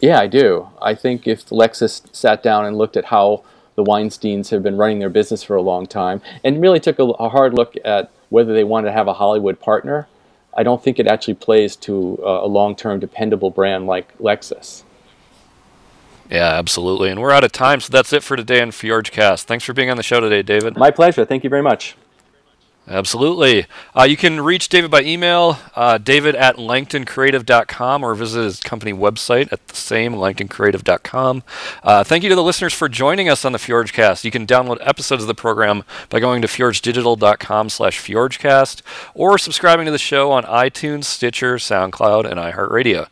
Yeah, 0.00 0.20
I 0.20 0.26
do. 0.26 0.68
I 0.80 0.94
think 0.94 1.26
if 1.26 1.46
Lexus 1.46 2.02
sat 2.14 2.42
down 2.42 2.64
and 2.64 2.76
looked 2.76 2.96
at 2.96 3.06
how 3.06 3.44
the 3.76 3.84
Weinsteins 3.84 4.50
have 4.50 4.62
been 4.62 4.76
running 4.76 4.98
their 4.98 5.10
business 5.10 5.42
for 5.42 5.56
a 5.56 5.62
long 5.62 5.86
time 5.86 6.20
and 6.44 6.60
really 6.60 6.80
took 6.80 6.98
a, 6.98 7.04
a 7.04 7.28
hard 7.28 7.54
look 7.54 7.74
at 7.84 8.10
whether 8.28 8.52
they 8.52 8.64
wanted 8.64 8.86
to 8.86 8.92
have 8.92 9.08
a 9.08 9.14
Hollywood 9.14 9.60
partner, 9.60 10.08
I 10.56 10.62
don't 10.62 10.82
think 10.82 10.98
it 10.98 11.06
actually 11.06 11.34
plays 11.34 11.76
to 11.76 12.18
a 12.22 12.46
long-term 12.46 13.00
dependable 13.00 13.50
brand 13.50 13.86
like 13.86 14.16
Lexus. 14.18 14.82
Yeah, 16.30 16.54
absolutely. 16.54 17.10
And 17.10 17.20
we're 17.20 17.30
out 17.30 17.44
of 17.44 17.52
time, 17.52 17.80
so 17.80 17.92
that's 17.92 18.12
it 18.12 18.22
for 18.22 18.36
today 18.36 18.60
on 18.60 18.70
FjorgeCast. 18.70 19.44
Thanks 19.44 19.64
for 19.64 19.74
being 19.74 19.90
on 19.90 19.96
the 19.96 20.02
show 20.02 20.18
today, 20.18 20.42
David. 20.42 20.76
My 20.76 20.90
pleasure. 20.90 21.24
Thank 21.24 21.44
you 21.44 21.50
very 21.50 21.62
much. 21.62 21.94
Absolutely. 22.88 23.66
Uh, 23.96 24.04
you 24.04 24.16
can 24.16 24.40
reach 24.40 24.68
David 24.68 24.92
by 24.92 25.02
email, 25.02 25.58
uh, 25.74 25.98
david 25.98 26.36
at 26.36 26.56
langtoncreative.com, 26.56 28.04
or 28.04 28.14
visit 28.14 28.44
his 28.44 28.60
company 28.60 28.92
website 28.92 29.52
at 29.52 29.66
the 29.66 29.74
same, 29.74 30.14
langtoncreative.com. 30.14 31.42
Uh, 31.82 32.04
thank 32.04 32.22
you 32.22 32.28
to 32.28 32.36
the 32.36 32.44
listeners 32.44 32.72
for 32.72 32.88
joining 32.88 33.28
us 33.28 33.44
on 33.44 33.50
the 33.50 33.58
FjorgeCast. 33.58 34.22
You 34.22 34.30
can 34.30 34.46
download 34.46 34.78
episodes 34.82 35.24
of 35.24 35.28
the 35.28 35.34
program 35.34 35.82
by 36.10 36.20
going 36.20 36.42
to 36.42 36.48
fjorgedigital.com 36.48 37.70
slash 37.70 38.00
fjorgecast, 38.00 38.82
or 39.14 39.36
subscribing 39.36 39.86
to 39.86 39.92
the 39.92 39.98
show 39.98 40.30
on 40.30 40.44
iTunes, 40.44 41.04
Stitcher, 41.04 41.56
SoundCloud, 41.56 42.24
and 42.24 42.38
iHeartRadio. 42.38 43.08